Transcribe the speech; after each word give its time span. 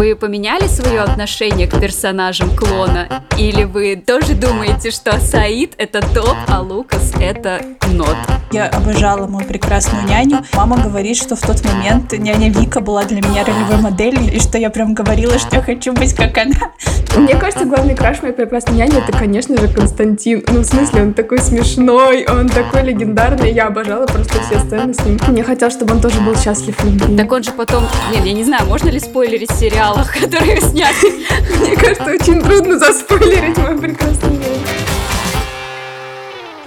Вы 0.00 0.16
поменяли 0.16 0.66
свое 0.66 1.02
отношение 1.02 1.66
к 1.66 1.78
персонажам 1.78 2.56
клона? 2.56 3.22
Или 3.36 3.64
вы 3.64 3.96
тоже 3.96 4.32
думаете, 4.32 4.90
что 4.90 5.20
Саид 5.20 5.74
это 5.76 6.00
топ, 6.00 6.38
а 6.48 6.62
Лукас 6.62 7.12
это 7.20 7.60
нот? 7.92 8.16
Я 8.50 8.68
обожала 8.68 9.26
мою 9.26 9.46
прекрасную 9.46 10.04
няню. 10.06 10.38
Мама 10.54 10.78
говорит, 10.78 11.18
что 11.18 11.36
в 11.36 11.42
тот 11.42 11.62
момент 11.66 12.12
няня 12.12 12.48
Вика 12.48 12.80
была 12.80 13.04
для 13.04 13.18
меня 13.18 13.44
ролевой 13.44 13.76
моделью, 13.76 14.32
и 14.32 14.40
что 14.40 14.56
я 14.56 14.70
прям 14.70 14.94
говорила, 14.94 15.38
что 15.38 15.56
я 15.56 15.62
хочу 15.62 15.92
быть 15.92 16.14
как 16.14 16.38
она. 16.38 16.72
Мне 17.16 17.36
кажется, 17.36 17.64
главный 17.64 17.94
краш 17.94 18.22
моей 18.22 18.32
прекрасной 18.32 18.76
няни 18.76 18.96
это, 18.96 19.12
конечно 19.12 19.56
же, 19.58 19.68
Константин. 19.68 20.44
Ну, 20.48 20.60
в 20.60 20.64
смысле, 20.64 21.02
он 21.02 21.12
такой 21.12 21.38
смешной, 21.38 22.24
он 22.24 22.48
такой 22.48 22.82
легендарный. 22.82 23.52
Я 23.52 23.66
обожала 23.66 24.06
просто 24.06 24.40
все 24.44 24.60
сцены 24.60 24.94
с 24.94 25.04
ним. 25.04 25.18
Мне 25.28 25.42
хотелось, 25.42 25.74
чтобы 25.74 25.94
он 25.94 26.00
тоже 26.00 26.20
был 26.20 26.36
счастлив 26.36 26.78
в 26.78 26.84
любви. 26.84 27.16
Так 27.16 27.30
он 27.30 27.42
же 27.42 27.50
потом... 27.52 27.84
Нет, 28.12 28.24
я 28.24 28.32
не 28.32 28.44
знаю, 28.44 28.66
можно 28.66 28.88
ли 28.88 28.98
спойлерить 28.98 29.50
в 29.50 29.58
сериалах, 29.90 30.12
которые 30.12 30.60
сняты? 30.60 31.26
Мне 31.60 31.76
кажется, 31.76 32.04
очень 32.04 32.40
трудно 32.42 32.78
заспойлерить 32.78 33.56
мою 33.58 33.78
прекрасную 33.78 34.34
няню. 34.34 34.66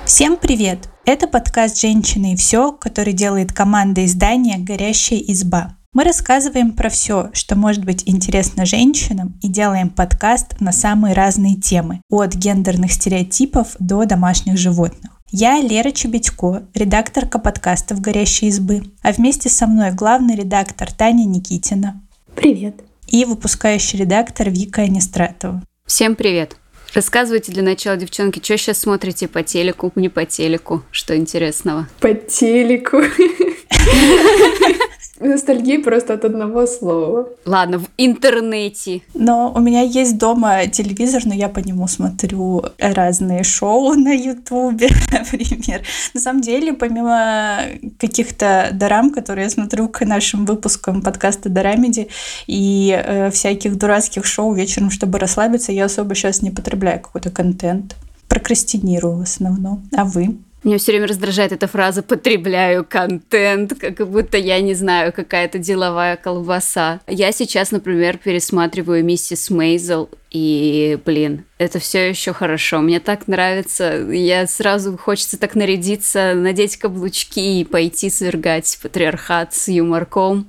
Всем 0.05 0.37
привет! 0.37 0.89
Это 1.05 1.27
подкаст 1.27 1.79
«Женщины 1.79 2.33
и 2.33 2.35
все», 2.35 2.71
который 2.71 3.13
делает 3.13 3.51
команда 3.51 4.05
издания 4.05 4.57
«Горящая 4.57 5.19
изба». 5.19 5.75
Мы 5.93 6.03
рассказываем 6.03 6.71
про 6.71 6.89
все, 6.89 7.29
что 7.33 7.55
может 7.55 7.85
быть 7.85 8.03
интересно 8.07 8.65
женщинам, 8.65 9.37
и 9.41 9.47
делаем 9.47 9.89
подкаст 9.89 10.59
на 10.59 10.71
самые 10.71 11.13
разные 11.13 11.55
темы, 11.55 12.01
от 12.09 12.33
гендерных 12.35 12.91
стереотипов 12.91 13.75
до 13.79 14.05
домашних 14.05 14.57
животных. 14.57 15.11
Я 15.29 15.59
Лера 15.61 15.91
Чебедько, 15.91 16.63
редакторка 16.73 17.37
подкастов 17.37 18.01
«Горящей 18.01 18.47
избы», 18.47 18.83
а 19.03 19.11
вместе 19.11 19.49
со 19.49 19.67
мной 19.67 19.91
главный 19.91 20.35
редактор 20.35 20.91
Таня 20.91 21.25
Никитина. 21.25 22.01
Привет. 22.35 22.83
И 23.13 23.25
выпускающий 23.25 23.99
редактор 23.99 24.49
Вика 24.49 24.81
Анистратова. 24.81 25.61
Всем 25.85 26.15
привет. 26.15 26.57
Рассказывайте 26.95 27.51
для 27.51 27.61
начала, 27.61 27.95
девчонки, 27.95 28.43
что 28.43 28.57
сейчас 28.57 28.79
смотрите 28.79 29.27
по 29.27 29.43
телеку, 29.43 29.91
не 29.93 30.09
по 30.09 30.25
телеку, 30.25 30.81
что 30.89 31.15
интересного? 31.15 31.87
По 31.99 32.15
телеку. 32.15 33.03
Ностальгия 35.23 35.81
просто 35.81 36.13
от 36.13 36.25
одного 36.25 36.67
слова. 36.67 37.27
Ладно, 37.45 37.79
в 37.79 37.85
интернете. 37.97 39.01
Но 39.13 39.51
у 39.55 39.59
меня 39.59 39.81
есть 39.81 40.17
дома 40.17 40.67
телевизор, 40.67 41.21
но 41.25 41.33
я 41.33 41.49
по 41.49 41.59
нему 41.59 41.87
смотрю 41.87 42.63
разные 42.79 43.43
шоу 43.43 43.93
на 43.93 44.13
Ютубе, 44.13 44.89
например. 45.11 45.81
На 46.13 46.19
самом 46.19 46.41
деле, 46.41 46.73
помимо 46.73 47.59
каких-то 47.99 48.69
дорам, 48.73 49.11
которые 49.11 49.45
я 49.45 49.49
смотрю 49.49 49.87
к 49.87 50.05
нашим 50.05 50.45
выпускам 50.45 51.01
подкаста 51.01 51.49
Дорамеди 51.49 52.09
и 52.47 52.91
э, 52.91 53.31
всяких 53.31 53.77
дурацких 53.77 54.25
шоу 54.25 54.53
вечером, 54.53 54.89
чтобы 54.89 55.19
расслабиться, 55.19 55.71
я 55.71 55.85
особо 55.85 56.15
сейчас 56.15 56.41
не 56.41 56.51
потребляю 56.51 56.99
какой-то 56.99 57.29
контент. 57.29 57.95
Прокрастинирую 58.27 59.17
в 59.17 59.21
основном. 59.21 59.83
А 59.95 60.05
вы? 60.05 60.37
Меня 60.63 60.77
все 60.77 60.93
время 60.93 61.07
раздражает 61.07 61.51
эта 61.51 61.67
фраза 61.67 62.03
«потребляю 62.03 62.85
контент», 62.87 63.73
как 63.79 64.07
будто 64.07 64.37
я 64.37 64.61
не 64.61 64.73
знаю, 64.73 65.11
какая-то 65.11 65.57
деловая 65.57 66.15
колбаса. 66.15 67.01
Я 67.05 67.33
сейчас, 67.33 67.71
например, 67.71 68.17
пересматриваю 68.17 69.03
«Миссис 69.03 69.49
Мейзел», 69.49 70.09
и, 70.31 70.97
блин, 71.05 71.43
это 71.57 71.79
все 71.79 72.09
еще 72.09 72.33
хорошо. 72.33 72.79
Мне 72.79 72.99
так 72.99 73.27
нравится. 73.27 73.97
Я 74.09 74.47
сразу 74.47 74.97
хочется 74.97 75.37
так 75.37 75.53
нарядиться, 75.53 76.33
надеть 76.33 76.77
каблучки 76.77 77.59
и 77.59 77.65
пойти 77.65 78.09
свергать 78.09 78.79
патриархат 78.81 79.53
с 79.53 79.67
юморком. 79.67 80.47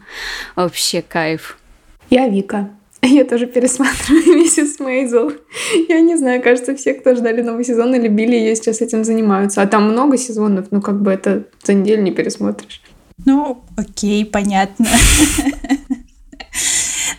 Вообще 0.56 1.02
кайф. 1.02 1.58
Я 2.08 2.28
Вика. 2.28 2.70
Я 3.08 3.24
тоже 3.24 3.46
пересматриваю 3.46 4.36
миссис 4.36 4.78
Мейзел. 4.80 5.32
Я 5.88 6.00
не 6.00 6.16
знаю, 6.16 6.42
кажется, 6.42 6.74
все, 6.74 6.94
кто 6.94 7.14
ждали 7.14 7.42
новый 7.42 7.64
сезон 7.64 7.94
и 7.94 7.98
любили 7.98 8.34
ее, 8.34 8.56
сейчас 8.56 8.80
этим 8.80 9.04
занимаются. 9.04 9.62
А 9.62 9.66
там 9.66 9.90
много 9.90 10.16
сезонов, 10.16 10.66
ну 10.70 10.80
как 10.80 11.00
бы 11.02 11.10
это 11.10 11.44
за 11.62 11.74
неделю 11.74 12.02
не 12.02 12.12
пересмотришь. 12.12 12.82
Ну, 13.26 13.62
окей, 13.76 14.24
понятно. 14.24 14.86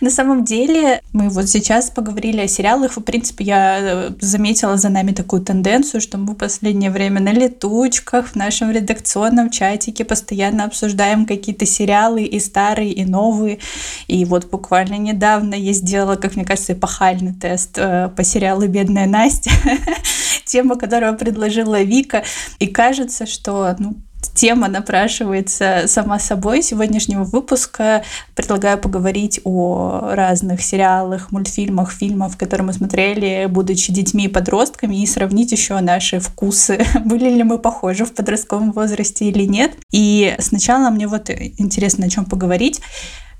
На 0.06 0.10
самом 0.10 0.44
деле, 0.44 1.02
мы 1.12 1.28
вот 1.28 1.48
сейчас 1.48 1.90
поговорили 1.90 2.40
о 2.40 2.46
сериалах. 2.46 2.96
В 2.96 3.00
принципе, 3.00 3.44
я 3.44 3.78
э, 3.80 4.10
заметила 4.20 4.76
за 4.76 4.88
нами 4.88 5.10
такую 5.10 5.42
тенденцию, 5.42 6.00
что 6.00 6.16
мы 6.16 6.34
в 6.34 6.36
последнее 6.36 6.92
время 6.92 7.20
на 7.20 7.32
летучках 7.32 8.28
в 8.28 8.36
нашем 8.36 8.70
редакционном 8.70 9.50
чатике 9.50 10.04
постоянно 10.04 10.62
обсуждаем 10.62 11.26
какие-то 11.26 11.66
сериалы 11.66 12.22
и 12.22 12.38
старые, 12.38 12.92
и 12.92 13.04
новые. 13.04 13.58
И 14.06 14.24
вот 14.24 14.48
буквально 14.48 14.94
недавно 14.94 15.56
я 15.56 15.72
сделала, 15.72 16.14
как 16.14 16.36
мне 16.36 16.44
кажется, 16.44 16.74
эпохальный 16.74 17.34
тест 17.34 17.76
э, 17.76 18.08
по 18.16 18.22
сериалу 18.22 18.68
«Бедная 18.68 19.06
Настя», 19.06 19.50
тема, 20.44 20.76
которую 20.76 21.18
предложила 21.18 21.82
Вика. 21.82 22.22
И 22.60 22.68
кажется, 22.68 23.26
что 23.26 23.74
ну, 23.80 23.96
тема 24.34 24.68
напрашивается 24.68 25.84
сама 25.86 26.18
собой 26.18 26.62
сегодняшнего 26.62 27.24
выпуска. 27.24 28.04
Предлагаю 28.34 28.78
поговорить 28.78 29.40
о 29.44 30.10
разных 30.12 30.62
сериалах, 30.62 31.32
мультфильмах, 31.32 31.90
фильмах, 31.92 32.36
которые 32.36 32.66
мы 32.66 32.72
смотрели, 32.72 33.46
будучи 33.46 33.92
детьми 33.92 34.26
и 34.26 34.28
подростками, 34.28 35.02
и 35.02 35.06
сравнить 35.06 35.52
еще 35.52 35.80
наши 35.80 36.20
вкусы. 36.20 36.84
Были 37.04 37.30
ли 37.30 37.42
мы 37.42 37.58
похожи 37.58 38.04
в 38.04 38.12
подростковом 38.12 38.72
возрасте 38.72 39.26
или 39.26 39.44
нет. 39.44 39.72
И 39.90 40.36
сначала 40.38 40.90
мне 40.90 41.06
вот 41.06 41.30
интересно 41.30 42.06
о 42.06 42.10
чем 42.10 42.24
поговорить. 42.24 42.80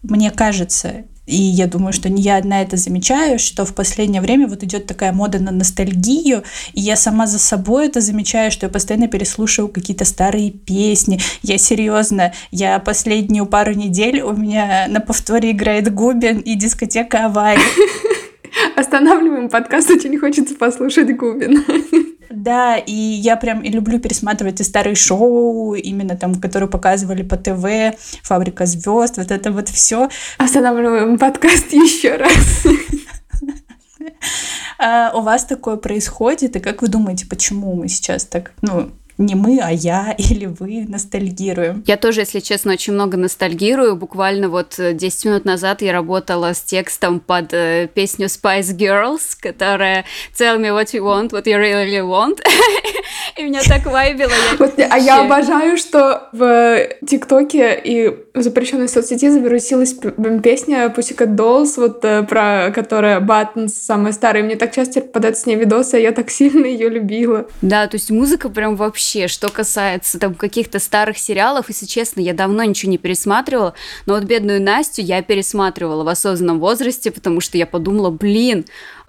Мне 0.02 0.30
кажется, 0.30 1.04
и 1.26 1.36
я 1.36 1.66
думаю, 1.66 1.92
что 1.92 2.08
не 2.08 2.22
я 2.22 2.36
одна 2.36 2.62
это 2.62 2.76
замечаю, 2.76 3.38
что 3.38 3.64
в 3.64 3.74
последнее 3.74 4.22
время 4.22 4.46
вот 4.46 4.62
идет 4.62 4.86
такая 4.86 5.12
мода 5.12 5.38
на 5.38 5.50
ностальгию, 5.50 6.44
и 6.72 6.80
я 6.80 6.96
сама 6.96 7.26
за 7.26 7.38
собой 7.38 7.86
это 7.86 8.00
замечаю, 8.00 8.50
что 8.50 8.66
я 8.66 8.70
постоянно 8.70 9.08
переслушиваю 9.08 9.68
какие-то 9.68 10.04
старые 10.04 10.50
песни. 10.50 11.20
Я 11.42 11.58
серьезно, 11.58 12.32
я 12.50 12.78
последнюю 12.78 13.46
пару 13.46 13.72
недель 13.72 14.20
у 14.20 14.32
меня 14.32 14.86
на 14.88 15.00
повторе 15.00 15.50
играет 15.50 15.92
Губин 15.92 16.38
и 16.38 16.54
дискотека 16.54 17.26
Авария. 17.26 17.60
Останавливаем 18.76 19.48
подкаст, 19.48 19.90
очень 19.90 20.16
хочется 20.18 20.54
послушать 20.54 21.16
Губина. 21.16 21.62
Да, 22.30 22.76
и 22.76 22.92
я 22.92 23.36
прям 23.36 23.62
и 23.62 23.70
люблю 23.70 23.98
пересматривать 23.98 24.60
и 24.60 24.64
старые 24.64 24.94
шоу, 24.94 25.74
именно 25.74 26.16
там, 26.16 26.34
которые 26.36 26.68
показывали 26.68 27.22
по 27.22 27.36
ТВ, 27.36 27.96
«Фабрика 28.22 28.66
звезд», 28.66 29.16
вот 29.16 29.30
это 29.30 29.52
вот 29.52 29.68
все. 29.68 30.08
Останавливаем 30.38 31.18
подкаст 31.18 31.72
еще 31.72 32.16
раз. 32.16 32.64
А 34.78 35.10
у 35.14 35.22
вас 35.22 35.44
такое 35.44 35.76
происходит, 35.76 36.54
и 36.54 36.60
как 36.60 36.82
вы 36.82 36.88
думаете, 36.88 37.26
почему 37.26 37.74
мы 37.74 37.88
сейчас 37.88 38.26
так, 38.26 38.52
ну, 38.60 38.90
не 39.18 39.34
мы, 39.34 39.60
а 39.62 39.70
я 39.70 40.12
или 40.18 40.46
вы 40.46 40.84
ностальгируем. 40.88 41.82
Я 41.86 41.96
тоже, 41.96 42.20
если 42.20 42.40
честно, 42.40 42.72
очень 42.72 42.92
много 42.92 43.16
ностальгирую. 43.16 43.96
Буквально 43.96 44.48
вот 44.48 44.78
10 44.78 45.24
минут 45.24 45.44
назад 45.44 45.82
я 45.82 45.92
работала 45.92 46.54
с 46.54 46.60
текстом 46.60 47.20
под 47.20 47.52
э, 47.52 47.88
песню 47.92 48.26
Spice 48.26 48.76
Girls, 48.76 49.36
которая 49.40 50.04
Tell 50.38 50.58
me 50.58 50.70
what 50.70 50.92
you 50.92 51.02
want, 51.02 51.30
what 51.30 51.44
you 51.44 51.58
really 51.58 52.00
want. 52.00 52.38
И 53.36 53.42
меня 53.42 53.60
так 53.62 53.86
вайбило. 53.86 54.32
А 54.90 54.98
я 54.98 55.24
обожаю, 55.24 55.76
что 55.76 56.28
в 56.32 56.88
ТикТоке 57.06 57.78
и 57.82 58.08
в 58.34 58.42
запрещенной 58.42 58.88
соцсети 58.88 59.28
завирусилась 59.28 59.94
песня 60.42 60.92
Pussycat 60.94 61.34
Dolls, 61.34 61.74
вот 61.76 62.04
э, 62.04 62.22
про 62.22 62.70
которая 62.74 63.20
Buttons, 63.20 63.68
самая 63.68 64.12
старая. 64.12 64.42
Мне 64.42 64.56
так 64.56 64.74
часто 64.74 65.00
попадают 65.00 65.36
с 65.36 65.46
ней 65.46 65.56
видосы, 65.56 65.94
а 65.94 65.98
я 65.98 66.12
так 66.12 66.30
сильно 66.30 66.66
ее 66.66 66.88
любила. 66.88 67.46
Да, 67.62 67.86
то 67.86 67.96
есть 67.96 68.10
музыка 68.10 68.48
прям 68.48 68.76
вообще 68.76 69.05
вообще, 69.06 69.28
что 69.28 69.48
касается 69.50 70.18
там 70.18 70.34
каких-то 70.34 70.80
старых 70.80 71.16
сериалов, 71.16 71.68
если 71.68 71.86
честно, 71.86 72.20
я 72.20 72.34
давно 72.34 72.64
ничего 72.64 72.90
не 72.90 72.98
пересматривала, 72.98 73.74
но 74.04 74.14
вот 74.14 74.24
«Бедную 74.24 74.60
Настю» 74.60 75.02
я 75.02 75.22
пересматривала 75.22 76.02
в 76.02 76.08
осознанном 76.08 76.58
возрасте, 76.58 77.12
потому 77.12 77.40
что 77.40 77.56
я 77.56 77.66
подумала, 77.66 78.10
блин, 78.10 78.66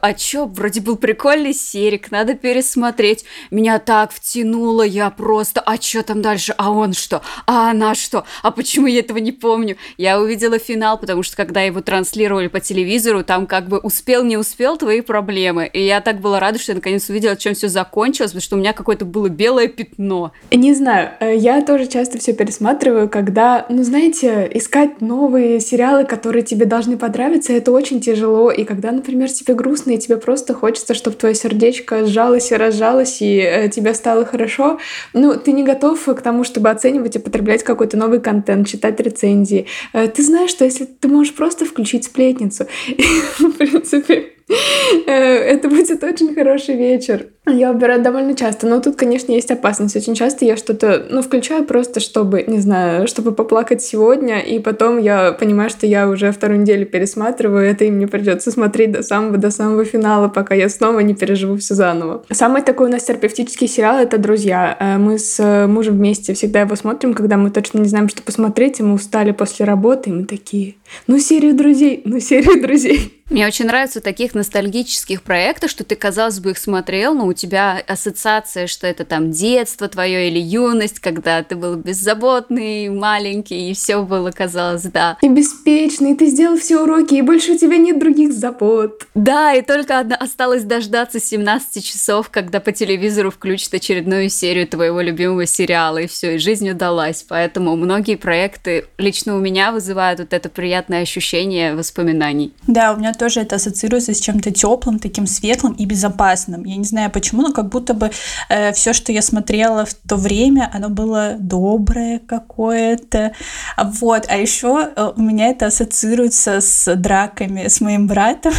а 0.08 0.14
чё, 0.14 0.46
вроде 0.46 0.80
был 0.80 0.96
прикольный 0.96 1.54
серик, 1.54 2.12
надо 2.12 2.34
пересмотреть. 2.34 3.26
Меня 3.52 3.78
так 3.78 4.14
втянуло, 4.14 4.84
я 4.84 5.10
просто, 5.10 5.60
а 5.60 5.78
чё 5.78 6.02
там 6.02 6.22
дальше, 6.22 6.56
а 6.58 6.72
он 6.72 6.94
что, 6.94 7.22
а 7.46 7.72
она 7.72 7.94
что, 7.94 8.24
а 8.42 8.52
почему 8.52 8.88
я 8.88 9.02
этого 9.02 9.18
не 9.18 9.34
помню? 9.34 9.76
Я 9.98 10.22
увидела 10.22 10.60
финал, 10.60 10.98
потому 10.98 11.24
что 11.24 11.36
когда 11.36 11.62
его 11.62 11.82
транслировали 11.82 12.48
по 12.48 12.62
телевизору, 12.62 13.26
там 13.26 13.48
как 13.48 13.68
бы 13.68 13.80
успел, 13.80 14.24
не 14.24 14.38
успел, 14.38 14.78
твои 14.78 15.02
проблемы. 15.02 15.70
И 15.74 15.86
я 15.86 16.00
так 16.00 16.22
была 16.22 16.40
рада, 16.40 16.58
что 16.58 16.72
я 16.72 16.76
наконец 16.76 17.10
увидела, 17.10 17.36
чем 17.36 17.54
все 17.54 17.68
закончилось, 17.68 18.32
потому 18.32 18.42
что 18.42 18.56
у 18.56 18.60
меня 18.60 18.72
какое-то 18.72 19.04
было 19.04 19.28
белое 19.28 19.68
пятно. 19.68 20.32
Не 20.52 20.74
знаю, 20.74 21.10
э, 21.20 21.36
я 21.36 21.62
тоже 21.62 21.88
часто 21.88 22.18
все 22.18 22.32
пересматриваю, 22.32 23.10
когда, 23.10 23.66
ну 23.68 23.84
знаете, 23.84 24.50
искать 24.54 25.02
новые 25.02 25.60
сериалы, 25.60 26.06
которые 26.06 26.44
тебе 26.44 26.66
должны 26.66 26.96
понравиться, 26.96 27.52
это 27.52 27.74
очень 27.74 28.00
тяжело. 28.00 28.52
И 28.52 28.64
когда, 28.64 28.94
например, 28.94 29.30
тебе 29.30 29.54
грустно, 29.54 29.97
и 29.98 30.00
тебе 30.00 30.18
просто 30.18 30.54
хочется, 30.54 30.94
чтобы 30.94 31.18
твое 31.18 31.36
сердечко 31.36 32.06
сжалось 32.06 32.52
и 32.52 32.56
разжалось, 32.56 33.22
и 33.22 33.38
э, 33.38 33.70
тебе 33.70 33.94
стало 33.94 34.26
хорошо, 34.26 34.80
ну, 35.14 35.36
ты 35.36 35.52
не 35.52 35.64
готов 35.64 36.06
к 36.06 36.22
тому, 36.22 36.44
чтобы 36.44 36.70
оценивать 36.70 37.16
и 37.16 37.20
потреблять 37.20 37.64
какой-то 37.64 37.98
новый 37.98 38.20
контент, 38.20 38.68
читать 38.68 39.00
рецензии. 39.00 39.66
Э, 39.94 40.08
ты 40.08 40.24
знаешь, 40.24 40.52
что 40.52 40.66
если 40.66 40.86
ты 40.86 41.08
можешь 41.08 41.36
просто 41.36 41.66
включить 41.66 42.06
сплетницу, 42.06 42.68
в 43.40 43.52
принципе, 43.52 44.37
это 45.08 45.68
будет 45.70 46.04
очень 46.04 46.34
хороший 46.34 46.76
вечер. 46.76 47.28
Я 47.46 47.72
убираю 47.72 48.02
довольно 48.02 48.36
часто, 48.36 48.68
но 48.68 48.80
тут, 48.80 48.96
конечно, 48.96 49.32
есть 49.32 49.52
опасность. 49.52 49.96
Очень 49.96 50.16
часто 50.16 50.46
я 50.46 50.56
что-то, 50.58 51.06
ну, 51.10 51.22
включаю 51.22 51.66
просто, 51.66 52.00
чтобы, 52.00 52.44
не 52.48 52.60
знаю, 52.60 53.08
чтобы 53.08 53.34
поплакать 53.34 53.82
сегодня, 53.82 54.40
и 54.40 54.60
потом 54.60 55.00
я 55.00 55.34
понимаю, 55.34 55.70
что 55.70 55.86
я 55.86 56.08
уже 56.10 56.32
вторую 56.32 56.62
неделю 56.62 56.86
пересматриваю 56.86 57.66
это, 57.66 57.86
и 57.86 57.92
мне 57.92 58.08
придется 58.08 58.52
смотреть 58.52 58.92
до 58.92 59.04
самого, 59.04 59.38
до 59.38 59.52
самого 59.52 59.84
финала, 59.84 60.30
пока 60.30 60.56
я 60.56 60.70
снова 60.70 61.00
не 61.00 61.14
переживу 61.14 61.58
все 61.58 61.74
заново. 61.74 62.24
Самый 62.32 62.62
такой 62.62 62.88
у 62.88 62.92
нас 62.92 63.04
терапевтический 63.04 63.68
сериал— 63.68 63.98
это 64.00 64.18
«Друзья». 64.18 64.78
Э, 64.80 64.98
мы 64.98 65.18
с 65.20 65.68
мужем 65.68 65.96
вместе 65.96 66.34
всегда 66.34 66.62
его 66.62 66.76
смотрим, 66.76 67.14
когда 67.14 67.38
мы 67.38 67.50
точно 67.50 67.80
не 67.80 67.88
знаем, 67.90 68.08
что 68.10 68.22
посмотреть, 68.22 68.80
и 68.80 68.84
мы 68.84 68.94
устали 68.94 69.32
после 69.32 69.66
работы, 69.66 70.10
и 70.10 70.14
мы 70.14 70.26
такие, 70.26 70.76
ну, 71.08 71.20
серию 71.20 71.54
друзей, 71.54 72.02
ну, 72.06 72.20
серию 72.20 72.62
друзей. 72.62 73.17
Мне 73.30 73.46
очень 73.46 73.66
нравится 73.66 74.00
таких 74.00 74.34
ностальгических 74.34 75.22
проектах, 75.22 75.70
что 75.70 75.84
ты, 75.84 75.96
казалось 75.96 76.40
бы, 76.40 76.52
их 76.52 76.58
смотрел, 76.58 77.14
но 77.14 77.26
у 77.26 77.34
тебя 77.34 77.84
ассоциация, 77.86 78.68
что 78.68 78.88
это 78.88 79.04
там 79.04 79.32
детство 79.32 79.90
твое 79.90 80.30
или 80.30 80.40
юность, 80.40 81.00
когда 81.00 81.44
ты 81.44 81.58
был 81.58 81.76
беззаботный, 81.76 82.88
маленький, 82.88 83.70
и 83.70 83.74
все 83.74 84.02
было, 84.02 84.32
казалось, 84.32 84.84
да. 84.84 85.18
И 85.22 85.28
беспечный, 85.28 86.14
и 86.14 86.16
ты 86.16 86.28
сделал 86.28 86.58
все 86.58 86.82
уроки, 86.82 87.16
и 87.16 87.22
больше 87.22 87.54
у 87.54 87.58
тебя 87.58 87.76
нет 87.76 88.00
других 88.00 88.32
забот. 88.32 89.06
Да, 89.14 89.54
и 89.54 89.62
только 89.62 90.00
одна 90.00 90.16
осталось 90.16 90.64
дождаться 90.64 91.20
17 91.20 91.84
часов, 91.84 92.30
когда 92.30 92.62
по 92.62 92.72
телевизору 92.72 93.30
включат 93.30 93.74
очередную 93.74 94.30
серию 94.30 94.68
твоего 94.68 95.02
любимого 95.02 95.46
сериала, 95.46 95.98
и 95.98 96.08
все, 96.08 96.36
и 96.36 96.38
жизнь 96.38 96.70
удалась. 96.70 97.26
Поэтому 97.28 97.76
многие 97.76 98.16
проекты 98.16 98.86
лично 98.98 99.36
у 99.36 99.40
меня 99.40 99.74
вызывают 99.74 100.22
вот 100.22 100.32
это 100.32 100.48
приятное 100.48 101.02
ощущение 101.02 101.76
воспоминаний. 101.76 102.54
Да, 102.68 102.94
у 102.94 102.98
меня 102.98 103.14
тоже 103.18 103.42
это 103.42 103.56
ассоциируется 103.56 104.14
с 104.14 104.20
чем-то 104.20 104.52
теплым, 104.52 105.00
таким 105.00 105.28
светлым 105.28 105.74
и 105.74 105.86
безопасным. 105.86 106.64
Я 106.64 106.78
не 106.78 106.84
знаю 106.84 107.12
почему, 107.12 107.42
но 107.42 107.52
как 107.52 107.70
будто 107.70 107.94
бы 107.94 108.12
э, 108.50 108.72
все, 108.74 108.94
что 108.94 109.12
я 109.12 109.22
смотрела 109.22 109.86
в 109.86 109.94
то 109.94 110.16
время, 110.16 110.70
оно 110.74 110.90
было 110.90 111.36
доброе 111.40 112.20
какое-то. 112.20 113.34
Вот. 113.78 114.26
А 114.30 114.38
еще 114.38 114.90
э, 114.96 115.12
у 115.16 115.22
меня 115.22 115.48
это 115.48 115.68
ассоциируется 115.68 116.62
с 116.62 116.96
драками 116.96 117.68
с 117.68 117.82
моим 117.82 118.08
братом. 118.08 118.54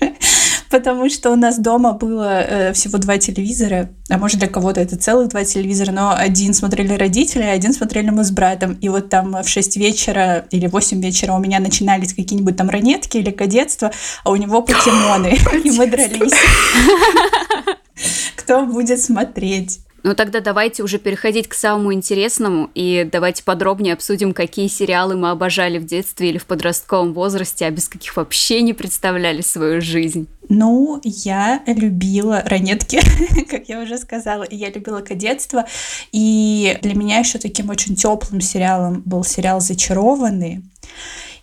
потому 0.70 1.08
что 1.10 1.30
у 1.30 1.36
нас 1.36 1.58
дома 1.58 1.92
было 1.92 2.42
э, 2.42 2.72
всего 2.72 2.98
два 2.98 3.18
телевизора, 3.18 3.90
а 4.08 4.18
может 4.18 4.38
для 4.38 4.48
кого-то 4.48 4.80
это 4.80 4.96
целых 4.96 5.28
два 5.28 5.44
телевизора, 5.44 5.92
но 5.92 6.14
один 6.16 6.54
смотрели 6.54 6.94
родители, 6.94 7.42
а 7.42 7.52
один 7.52 7.72
смотрели 7.72 8.10
мы 8.10 8.24
с 8.24 8.30
братом. 8.30 8.74
И 8.74 8.88
вот 8.88 9.08
там 9.08 9.42
в 9.42 9.48
6 9.48 9.76
вечера 9.76 10.46
или 10.50 10.66
8 10.66 11.00
вечера 11.00 11.32
у 11.32 11.38
меня 11.38 11.60
начинались 11.60 12.14
какие-нибудь 12.14 12.56
там 12.56 12.68
ранетки 12.68 13.18
или 13.18 13.30
кадетство, 13.30 13.92
а 14.24 14.30
у 14.30 14.36
него 14.36 14.62
покемоны, 14.62 15.38
и 15.64 15.70
мы 15.70 15.86
дрались. 15.86 16.32
Кто 18.36 18.66
будет 18.66 19.00
смотреть? 19.00 19.80
Ну 20.06 20.14
тогда 20.14 20.38
давайте 20.38 20.84
уже 20.84 21.00
переходить 21.00 21.48
к 21.48 21.54
самому 21.54 21.92
интересному 21.92 22.70
и 22.76 23.08
давайте 23.10 23.42
подробнее 23.42 23.92
обсудим, 23.92 24.34
какие 24.34 24.68
сериалы 24.68 25.16
мы 25.16 25.30
обожали 25.30 25.78
в 25.78 25.84
детстве 25.84 26.28
или 26.28 26.38
в 26.38 26.46
подростковом 26.46 27.12
возрасте, 27.12 27.66
а 27.66 27.72
без 27.72 27.88
каких 27.88 28.16
вообще 28.16 28.62
не 28.62 28.72
представляли 28.72 29.40
свою 29.40 29.80
жизнь. 29.80 30.28
Ну, 30.48 31.00
я 31.02 31.60
любила 31.66 32.40
ранетки, 32.46 33.00
как 33.50 33.68
я 33.68 33.80
уже 33.80 33.98
сказала, 33.98 34.44
и 34.44 34.54
я 34.54 34.70
любила 34.70 35.00
кадетство. 35.00 35.64
И 36.12 36.78
для 36.82 36.94
меня 36.94 37.18
еще 37.18 37.38
таким 37.38 37.68
очень 37.70 37.96
теплым 37.96 38.40
сериалом 38.40 39.02
был 39.04 39.24
сериал 39.24 39.60
«Зачарованные». 39.60 40.62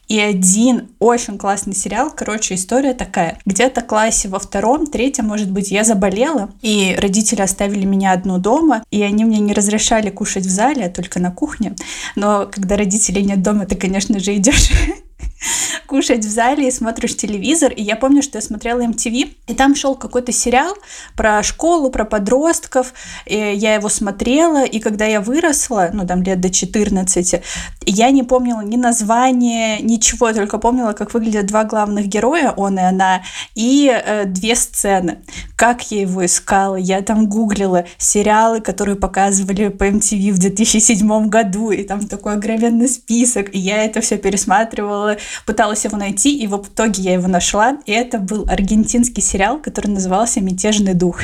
И 0.07 0.19
один 0.19 0.89
очень 0.99 1.37
классный 1.37 1.75
сериал. 1.75 2.11
Короче, 2.15 2.55
история 2.55 2.93
такая. 2.93 3.39
Где-то 3.45 3.81
в 3.81 3.87
классе 3.87 4.27
во 4.27 4.39
втором, 4.39 4.85
третьем, 4.87 5.25
может 5.25 5.49
быть, 5.49 5.71
я 5.71 5.83
заболела, 5.83 6.51
и 6.61 6.95
родители 6.99 7.41
оставили 7.41 7.85
меня 7.85 8.11
одну 8.11 8.37
дома, 8.37 8.83
и 8.91 9.01
они 9.01 9.25
мне 9.25 9.39
не 9.39 9.53
разрешали 9.53 10.09
кушать 10.09 10.45
в 10.45 10.49
зале, 10.49 10.85
а 10.85 10.89
только 10.89 11.19
на 11.19 11.31
кухне. 11.31 11.75
Но 12.15 12.47
когда 12.51 12.75
родителей 12.75 13.23
нет 13.23 13.41
дома, 13.41 13.65
ты, 13.65 13.75
конечно 13.75 14.19
же, 14.19 14.35
идешь 14.35 14.71
кушать 15.87 16.25
в 16.25 16.29
зале 16.29 16.67
и 16.67 16.71
смотришь 16.71 17.15
телевизор. 17.15 17.71
И 17.71 17.81
я 17.81 17.95
помню, 17.95 18.21
что 18.21 18.37
я 18.37 18.41
смотрела 18.41 18.81
MTV, 18.81 19.35
и 19.47 19.53
там 19.53 19.75
шел 19.75 19.95
какой-то 19.95 20.31
сериал 20.31 20.75
про 21.15 21.43
школу, 21.43 21.89
про 21.89 22.05
подростков. 22.05 22.93
И 23.25 23.35
я 23.35 23.75
его 23.75 23.89
смотрела, 23.89 24.63
и 24.63 24.79
когда 24.79 25.05
я 25.05 25.21
выросла, 25.21 25.89
ну 25.93 26.05
там 26.07 26.23
лет 26.23 26.39
до 26.39 26.49
14, 26.49 27.41
я 27.85 28.11
не 28.11 28.23
помнила 28.23 28.61
ни 28.61 28.77
названия, 28.77 29.79
ничего, 29.79 30.33
только 30.33 30.57
помнила, 30.57 30.93
как 30.93 31.13
выглядят 31.13 31.47
два 31.47 31.63
главных 31.63 32.07
героя, 32.07 32.51
он 32.55 32.77
и 32.79 32.81
она, 32.81 33.23
и 33.55 33.91
э, 33.93 34.25
две 34.25 34.55
сцены. 34.55 35.19
Как 35.63 35.91
я 35.93 36.01
его 36.01 36.25
искала? 36.25 36.75
Я 36.75 37.01
там 37.01 37.29
гуглила 37.29 37.85
сериалы, 37.97 38.59
которые 38.59 38.97
показывали 38.97 39.69
по 39.69 39.85
MTV 39.85 40.33
в 40.33 40.37
2007 40.37 41.29
году, 41.29 41.71
и 41.71 41.83
там 41.83 42.05
такой 42.05 42.33
огроменный 42.33 42.89
список, 42.89 43.55
и 43.55 43.59
я 43.59 43.85
это 43.85 44.01
все 44.01 44.17
пересматривала, 44.17 45.15
пыталась 45.45 45.85
его 45.85 45.95
найти, 45.95 46.37
и 46.37 46.47
в 46.47 46.57
итоге 46.57 47.03
я 47.03 47.13
его 47.13 47.29
нашла. 47.29 47.77
И 47.85 47.93
это 47.93 48.17
был 48.17 48.45
аргентинский 48.49 49.21
сериал, 49.21 49.57
который 49.57 49.87
назывался 49.87 50.41
«Мятежный 50.41 50.95
дух». 50.95 51.21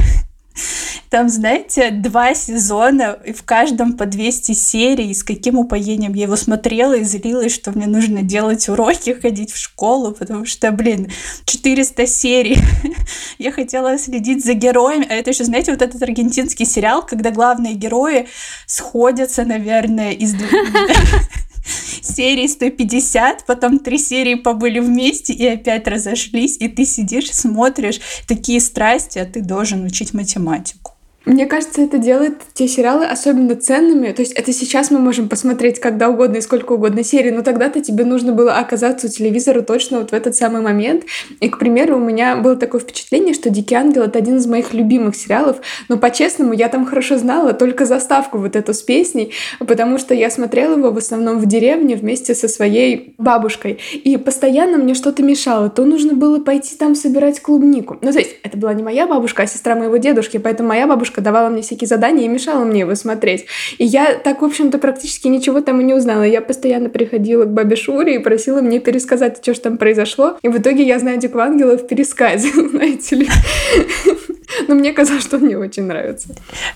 Там, 1.09 1.29
знаете, 1.29 1.91
два 1.91 2.35
сезона, 2.35 3.17
и 3.25 3.33
в 3.33 3.43
каждом 3.43 3.93
по 3.93 4.05
200 4.05 4.53
серий, 4.53 5.13
с 5.13 5.23
каким 5.23 5.57
упоением 5.57 6.13
я 6.13 6.23
его 6.23 6.35
смотрела 6.35 6.93
и 6.93 7.03
злилась, 7.03 7.53
что 7.53 7.71
мне 7.71 7.87
нужно 7.87 8.21
делать 8.21 8.69
уроки, 8.69 9.19
ходить 9.19 9.51
в 9.51 9.57
школу, 9.57 10.11
потому 10.11 10.45
что, 10.45 10.71
блин, 10.71 11.11
400 11.45 12.05
серий. 12.07 12.57
я 13.39 13.51
хотела 13.51 13.97
следить 13.97 14.45
за 14.45 14.53
героями, 14.53 15.07
а 15.09 15.15
это 15.15 15.31
еще, 15.31 15.43
знаете, 15.43 15.71
вот 15.71 15.81
этот 15.81 16.01
аргентинский 16.03 16.65
сериал, 16.65 17.05
когда 17.05 17.31
главные 17.31 17.73
герои 17.73 18.27
сходятся, 18.67 19.45
наверное, 19.45 20.11
из 20.11 20.33
серии 22.01 22.47
150, 22.47 23.45
потом 23.45 23.79
три 23.79 23.97
серии 23.97 24.35
побыли 24.35 24.79
вместе 24.79 25.33
и 25.33 25.45
опять 25.47 25.87
разошлись, 25.87 26.57
и 26.59 26.67
ты 26.67 26.85
сидишь, 26.85 27.31
смотришь 27.31 27.99
такие 28.27 28.59
страсти, 28.59 29.19
а 29.19 29.25
ты 29.25 29.41
должен 29.41 29.83
учить 29.85 30.13
математику. 30.13 30.98
Мне 31.25 31.45
кажется, 31.45 31.81
это 31.81 31.97
делает 31.97 32.37
те 32.53 32.67
сериалы 32.67 33.05
особенно 33.05 33.55
ценными. 33.55 34.11
То 34.13 34.21
есть 34.21 34.33
это 34.33 34.53
сейчас 34.53 34.89
мы 34.89 34.99
можем 34.99 35.27
посмотреть 35.27 35.79
когда 35.79 36.09
угодно 36.09 36.37
и 36.37 36.41
сколько 36.41 36.73
угодно 36.73 37.03
серий, 37.03 37.31
но 37.31 37.41
тогда-то 37.41 37.81
тебе 37.81 38.05
нужно 38.05 38.31
было 38.31 38.53
оказаться 38.53 39.07
у 39.07 39.09
телевизора 39.09 39.61
точно 39.61 39.99
вот 39.99 40.11
в 40.11 40.13
этот 40.13 40.35
самый 40.35 40.61
момент. 40.61 41.03
И, 41.41 41.49
к 41.49 41.59
примеру, 41.59 41.97
у 41.97 41.99
меня 41.99 42.37
было 42.37 42.55
такое 42.55 42.79
впечатление, 42.79 43.33
что 43.33 43.49
«Дикий 43.49 43.75
ангел»— 43.75 44.03
это 44.03 44.17
один 44.17 44.37
из 44.37 44.47
моих 44.47 44.73
любимых 44.73 45.15
сериалов, 45.15 45.57
но, 45.89 45.97
по-честному, 45.97 46.53
я 46.53 46.69
там 46.69 46.85
хорошо 46.85 47.17
знала 47.17 47.53
только 47.53 47.85
заставку 47.85 48.37
вот 48.37 48.55
эту 48.55 48.73
с 48.73 48.81
песней, 48.81 49.33
потому 49.59 49.97
что 49.97 50.13
я 50.13 50.29
смотрела 50.29 50.77
его 50.77 50.91
в 50.91 50.97
основном 50.97 51.39
в 51.39 51.45
деревне 51.45 51.95
вместе 51.95 52.33
со 52.33 52.47
своей 52.47 53.13
бабушкой, 53.17 53.79
и 53.93 54.17
постоянно 54.17 54.77
мне 54.77 54.93
что-то 54.93 55.21
мешало. 55.21 55.69
То 55.69 55.85
нужно 55.85 56.13
было 56.13 56.39
пойти 56.39 56.75
там 56.77 56.95
собирать 56.95 57.41
клубнику. 57.41 57.97
Ну, 58.01 58.11
то 58.11 58.19
есть 58.19 58.37
это 58.43 58.57
была 58.57 58.73
не 58.73 58.83
моя 58.83 59.05
бабушка, 59.05 59.43
а 59.43 59.47
сестра 59.47 59.75
моего 59.75 59.97
дедушки, 59.97 60.37
поэтому 60.37 60.69
моя 60.69 60.87
бабушка 60.87 61.08
бабушка 61.09 61.21
давала 61.21 61.49
мне 61.49 61.61
всякие 61.61 61.87
задания 61.87 62.25
и 62.25 62.27
мешала 62.27 62.63
мне 62.63 62.81
его 62.81 62.95
смотреть. 62.95 63.45
И 63.77 63.85
я 63.85 64.13
так, 64.13 64.41
в 64.41 64.45
общем-то, 64.45 64.77
практически 64.77 65.27
ничего 65.27 65.61
там 65.61 65.81
и 65.81 65.83
не 65.83 65.93
узнала. 65.93 66.23
Я 66.23 66.41
постоянно 66.41 66.89
приходила 66.89 67.45
к 67.45 67.51
бабе 67.51 67.75
Шуре 67.75 68.15
и 68.15 68.19
просила 68.19 68.61
мне 68.61 68.79
пересказать, 68.79 69.39
что 69.41 69.53
же 69.53 69.59
там 69.59 69.77
произошло. 69.77 70.37
И 70.43 70.49
в 70.49 70.57
итоге 70.57 70.83
я 70.83 70.99
знаю 70.99 71.19
Дику 71.19 71.39
Ангела 71.39 71.77
в 71.77 71.87
пересказе, 71.87 72.49
знаете 72.69 73.15
ли. 73.15 73.27
Но 74.67 74.75
мне 74.75 74.93
казалось, 74.93 75.23
что 75.23 75.37
мне 75.37 75.57
очень 75.57 75.83
нравится. 75.83 76.29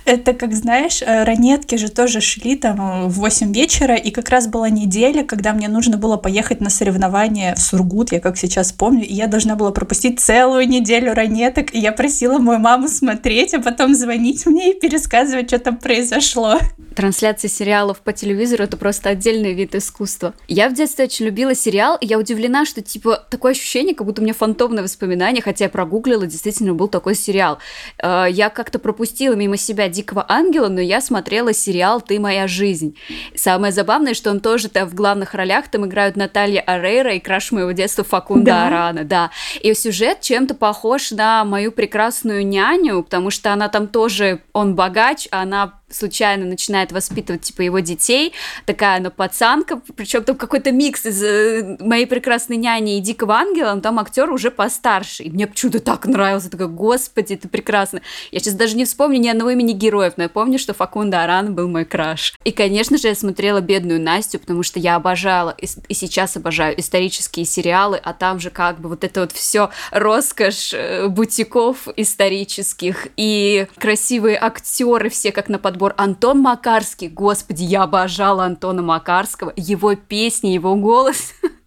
Это, 0.05 0.33
как 0.33 0.53
знаешь, 0.53 1.01
э, 1.01 1.23
ранетки 1.23 1.75
же 1.75 1.89
тоже 1.89 2.21
шли 2.21 2.55
там 2.55 3.09
в 3.09 3.13
8 3.13 3.53
вечера, 3.53 3.95
и 3.95 4.11
как 4.11 4.29
раз 4.29 4.47
была 4.47 4.69
неделя, 4.69 5.23
когда 5.23 5.53
мне 5.53 5.67
нужно 5.67 5.97
было 5.97 6.17
поехать 6.17 6.61
на 6.61 6.69
соревнования 6.69 7.55
в 7.55 7.59
Сургут, 7.59 8.11
я 8.11 8.19
как 8.19 8.37
сейчас 8.37 8.71
помню, 8.71 9.05
и 9.05 9.13
я 9.13 9.27
должна 9.27 9.55
была 9.55 9.71
пропустить 9.71 10.19
целую 10.19 10.67
неделю 10.67 11.13
ранеток, 11.13 11.73
и 11.73 11.79
я 11.79 11.91
просила 11.91 12.37
мою 12.37 12.59
маму 12.59 12.87
смотреть, 12.87 13.53
а 13.53 13.59
потом 13.59 13.95
звонить 13.95 14.45
мне 14.45 14.71
и 14.71 14.79
пересказывать, 14.79 15.49
что 15.49 15.59
там 15.59 15.77
произошло. 15.77 16.59
Трансляция 16.95 17.49
сериалов 17.49 17.99
по 18.01 18.13
телевизору— 18.13 18.63
это 18.65 18.77
просто 18.77 19.09
отдельный 19.09 19.53
вид 19.53 19.75
искусства. 19.75 20.33
Я 20.47 20.69
в 20.69 20.73
детстве 20.73 21.05
очень 21.05 21.25
любила 21.25 21.55
сериал, 21.55 21.97
и 21.99 22.05
я 22.05 22.19
удивлена, 22.19 22.65
что, 22.65 22.81
типа, 22.81 23.25
такое 23.29 23.53
ощущение, 23.53 23.95
как 23.95 24.05
будто 24.05 24.21
у 24.21 24.23
меня 24.23 24.33
фантомное 24.33 24.83
воспоминание, 24.83 25.41
хотя 25.41 25.65
я 25.65 25.69
прогуглила, 25.69 26.27
действительно 26.27 26.73
был 26.73 26.87
такой 26.87 27.15
сериал. 27.15 27.57
Э, 28.01 28.25
я 28.29 28.49
как-то 28.49 28.79
пропустила 28.79 29.33
мимо 29.33 29.57
себя 29.57 29.89
«Дикого 29.89 30.25
ангела», 30.27 30.67
но 30.69 30.81
я 30.81 31.01
смотрела 31.01 31.53
сериал 31.53 32.01
«Ты 32.01 32.19
моя 32.19 32.47
жизнь». 32.47 32.97
Самое 33.35 33.73
забавное, 33.73 34.13
что 34.13 34.31
он 34.31 34.39
тоже 34.39 34.69
там 34.69 34.87
в 34.87 34.95
главных 34.95 35.33
ролях 35.33 35.67
там 35.69 35.85
играют 35.85 36.15
Наталья 36.15 36.61
Арейра 36.61 37.13
и 37.13 37.19
краш 37.19 37.51
моего 37.51 37.71
детства 37.71 38.03
Факунда 38.03 38.51
да. 38.51 38.67
Арана, 38.67 39.03
да. 39.03 39.31
И 39.61 39.73
сюжет 39.73 40.21
чем-то 40.21 40.55
похож 40.55 41.11
на 41.11 41.43
мою 41.45 41.71
прекрасную 41.71 42.45
няню, 42.45 43.03
потому 43.03 43.29
что 43.29 43.53
она 43.53 43.69
там 43.69 43.87
тоже, 43.87 44.41
он 44.53 44.75
богач, 44.75 45.27
а 45.31 45.43
она 45.43 45.82
случайно 45.93 46.45
начинает 46.45 46.91
воспитывать, 46.91 47.41
типа, 47.41 47.61
его 47.61 47.79
детей, 47.79 48.33
такая 48.65 48.97
она 48.97 49.09
пацанка, 49.09 49.81
причем 49.95 50.23
там 50.23 50.35
какой-то 50.35 50.71
микс 50.71 51.05
из 51.05 51.23
э, 51.23 51.77
моей 51.79 52.05
прекрасной 52.05 52.57
няни 52.57 52.97
и 52.97 53.01
Дикого 53.01 53.35
Ангела, 53.35 53.73
но 53.73 53.81
там 53.81 53.99
актер 53.99 54.29
уже 54.31 54.51
постарше, 54.51 55.23
и 55.23 55.29
мне 55.29 55.47
почему-то 55.47 55.79
так 55.79 56.05
нравился, 56.05 56.49
такая, 56.49 56.67
господи, 56.67 57.33
это 57.33 57.47
прекрасно. 57.47 58.01
Я 58.31 58.39
сейчас 58.39 58.53
даже 58.55 58.75
не 58.75 58.85
вспомню 58.85 59.19
ни 59.19 59.27
одного 59.27 59.51
имени 59.51 59.73
героев, 59.73 60.13
но 60.17 60.23
я 60.23 60.29
помню, 60.29 60.59
что 60.59 60.73
Факунда 60.73 61.23
Аран 61.23 61.53
был 61.53 61.67
мой 61.67 61.85
краш. 61.85 62.33
И, 62.43 62.51
конечно 62.51 62.97
же, 62.97 63.07
я 63.07 63.15
смотрела 63.15 63.61
«Бедную 63.61 64.01
Настю», 64.01 64.39
потому 64.39 64.63
что 64.63 64.79
я 64.79 64.95
обожала, 64.95 65.55
и, 65.59 65.67
и 65.87 65.93
сейчас 65.93 66.37
обожаю 66.37 66.79
исторические 66.79 67.45
сериалы, 67.45 67.99
а 68.03 68.13
там 68.13 68.39
же 68.39 68.49
как 68.49 68.79
бы 68.79 68.89
вот 68.89 69.03
это 69.03 69.21
вот 69.21 69.31
все 69.31 69.69
роскошь 69.91 70.73
э, 70.73 71.07
бутиков 71.07 71.87
исторических 71.95 73.07
и 73.17 73.67
красивые 73.77 74.37
актеры 74.39 75.09
все 75.09 75.31
как 75.31 75.49
на 75.49 75.59
подбор 75.59 75.82
подбор. 75.83 75.93
Антон 75.97 76.39
Макарский, 76.39 77.09
господи, 77.09 77.63
я 77.63 77.83
обожала 77.83 78.45
Антона 78.45 78.81
Макарского, 78.81 79.53
его 79.55 79.95
песни, 79.95 80.49
его 80.49 80.75
голос. 80.75 81.33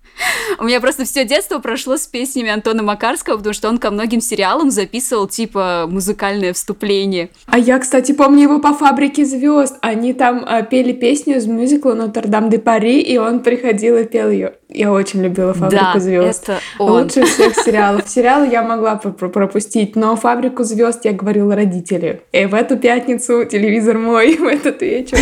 У 0.58 0.64
меня 0.64 0.80
просто 0.80 1.04
все 1.04 1.24
детство 1.24 1.58
прошло 1.58 1.96
с 1.96 2.06
песнями 2.06 2.50
Антона 2.50 2.82
Макарского, 2.82 3.36
потому 3.36 3.52
что 3.52 3.68
он 3.68 3.78
ко 3.78 3.90
многим 3.90 4.20
сериалам 4.20 4.70
записывал 4.70 5.26
типа 5.26 5.86
музыкальное 5.88 6.52
вступление. 6.52 7.30
А 7.46 7.58
я, 7.58 7.78
кстати, 7.78 8.12
помню 8.12 8.42
его 8.42 8.58
по 8.58 8.72
«Фабрике 8.72 9.24
звезд». 9.24 9.76
Они 9.82 10.12
там 10.12 10.44
а, 10.46 10.62
пели 10.62 10.92
песню 10.92 11.36
из 11.36 11.46
мюзикла 11.46 11.94
«Нотр-Дам 11.94 12.50
де 12.50 12.58
Пари», 12.58 13.00
и 13.00 13.18
он 13.18 13.40
приходил 13.40 13.96
и 13.96 14.04
пел 14.04 14.30
ее. 14.30 14.54
Я 14.68 14.92
очень 14.92 15.22
любила 15.22 15.52
«Фабрику 15.54 15.84
да, 15.94 16.00
звезд». 16.00 16.44
это 16.44 16.60
он. 16.78 17.02
Лучше 17.02 17.24
всех 17.24 17.54
сериалов. 17.54 18.08
Сериалы 18.08 18.48
я 18.48 18.62
могла 18.62 18.96
пропустить, 18.96 19.96
но 19.96 20.16
«Фабрику 20.16 20.64
звезд» 20.64 21.04
я 21.04 21.12
говорила 21.12 21.54
родители. 21.54 22.22
И 22.32 22.46
в 22.46 22.54
эту 22.54 22.76
пятницу 22.76 23.44
телевизор 23.44 23.98
мой, 23.98 24.36
в 24.38 24.44
этот 24.44 24.80
вечер. 24.82 25.18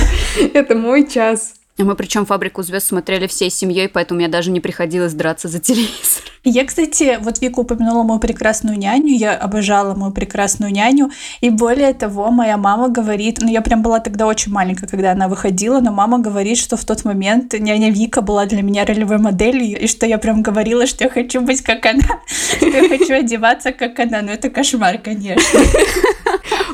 Это 0.55 0.75
мой 0.75 1.07
час. 1.07 1.55
Мы 1.77 1.97
причем 1.97 2.25
«Фабрику 2.25 2.63
звезд» 2.63 2.87
смотрели 2.87 3.27
всей 3.27 3.51
семьей, 3.51 3.89
поэтому 3.89 4.19
мне 4.19 4.29
даже 4.29 4.53
не 4.53 4.61
приходилось 4.61 5.13
драться 5.13 5.49
за 5.49 5.59
телевизор. 5.59 6.23
Я, 6.45 6.65
кстати, 6.65 7.19
вот 7.21 7.41
Вика 7.41 7.59
упомянула 7.59 8.05
мою 8.05 8.21
прекрасную 8.21 8.79
няню, 8.79 9.09
я 9.09 9.35
обожала 9.35 9.97
мою 9.97 10.13
прекрасную 10.13 10.73
няню, 10.73 11.11
и 11.41 11.51
более 11.51 11.93
того, 11.93 12.31
моя 12.31 12.57
мама 12.59 12.91
говорит, 12.91 13.39
ну 13.41 13.49
я 13.51 13.61
прям 13.61 13.83
была 13.83 13.99
тогда 13.99 14.27
очень 14.29 14.53
маленькая, 14.53 14.87
когда 14.87 15.11
она 15.11 15.27
выходила, 15.27 15.81
но 15.81 15.91
мама 15.91 16.21
говорит, 16.21 16.59
что 16.59 16.77
в 16.77 16.85
тот 16.85 17.05
момент 17.05 17.55
няня 17.55 17.91
Вика 17.91 18.21
была 18.21 18.47
для 18.47 18.63
меня 18.63 18.85
ролевой 18.85 19.19
моделью, 19.19 19.81
и 19.81 19.89
что 19.89 20.07
я 20.07 20.19
прям 20.19 20.43
говорила, 20.43 20.87
что 20.87 21.03
я 21.03 21.11
хочу 21.11 21.41
быть 21.41 21.63
как 21.63 21.85
она, 21.87 22.21
что 22.29 22.67
я 22.67 22.89
хочу 22.89 23.15
одеваться 23.15 23.73
как 23.73 23.99
она, 23.99 24.23
но 24.23 24.31
это 24.31 24.49
кошмар, 24.49 24.99
конечно. 24.99 25.59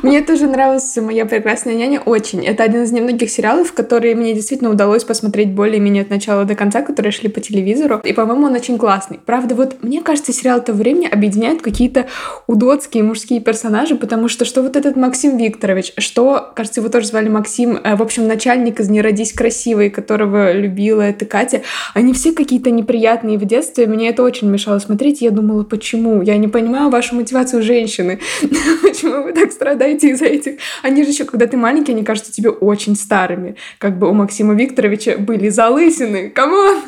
Мне 0.02 0.22
тоже 0.22 0.46
нравилась 0.46 0.96
«Моя 0.96 1.26
прекрасная 1.26 1.74
няня» 1.74 2.00
очень. 2.00 2.44
Это 2.46 2.62
один 2.64 2.84
из 2.84 2.92
немногих 2.92 3.30
сериалов, 3.30 3.72
которые 3.72 4.14
мне 4.14 4.32
действительно 4.32 4.70
удалось 4.70 4.89
посмотреть 4.98 5.52
более-менее 5.52 6.02
от 6.02 6.10
начала 6.10 6.44
до 6.44 6.54
конца, 6.54 6.82
которые 6.82 7.12
шли 7.12 7.28
по 7.28 7.40
телевизору. 7.40 8.00
И, 8.04 8.12
по-моему, 8.12 8.46
он 8.46 8.54
очень 8.54 8.78
классный. 8.78 9.18
Правда, 9.24 9.54
вот 9.54 9.82
мне 9.82 10.00
кажется, 10.02 10.32
сериал 10.32 10.62
того 10.62 10.78
времени 10.78 11.06
объединяет 11.06 11.62
какие-то 11.62 12.06
идиотские 12.46 13.02
мужские 13.02 13.40
персонажи, 13.40 13.96
потому 13.96 14.28
что 14.28 14.44
что 14.44 14.62
вот 14.62 14.76
этот 14.76 14.96
Максим 14.96 15.36
Викторович, 15.36 15.92
что, 15.98 16.52
кажется, 16.54 16.80
его 16.80 16.90
тоже 16.90 17.06
звали 17.06 17.28
Максим, 17.28 17.78
э, 17.82 17.96
в 17.96 18.02
общем, 18.02 18.26
начальник 18.26 18.80
из 18.80 18.88
«Не 18.88 19.00
родись 19.00 19.32
красивой», 19.32 19.90
которого 19.90 20.52
любила 20.52 21.02
эта 21.02 21.24
Катя, 21.24 21.62
они 21.94 22.12
все 22.12 22.32
какие-то 22.32 22.70
неприятные 22.70 23.38
в 23.38 23.44
детстве, 23.44 23.86
мне 23.86 24.08
это 24.08 24.22
очень 24.22 24.48
мешало 24.48 24.78
смотреть, 24.78 25.22
я 25.22 25.30
думала, 25.30 25.64
почему? 25.64 26.22
Я 26.22 26.36
не 26.36 26.48
понимаю 26.48 26.90
вашу 26.90 27.14
мотивацию 27.14 27.62
женщины. 27.62 28.18
Почему 28.82 29.22
вы 29.22 29.32
так 29.32 29.52
страдаете 29.52 30.10
из-за 30.10 30.26
этих? 30.26 30.58
Они 30.82 31.04
же 31.04 31.10
еще, 31.10 31.24
когда 31.24 31.46
ты 31.46 31.56
маленький, 31.56 31.92
они 31.92 32.02
кажутся 32.02 32.32
тебе 32.32 32.50
очень 32.50 32.96
старыми. 32.96 33.56
Как 33.78 33.98
бы 33.98 34.08
у 34.08 34.12
Максима 34.12 34.54
Викторовича 34.54 34.79
были 35.16 35.48
залысины. 35.48 36.30
Come 36.30 36.60
on! 36.60 36.82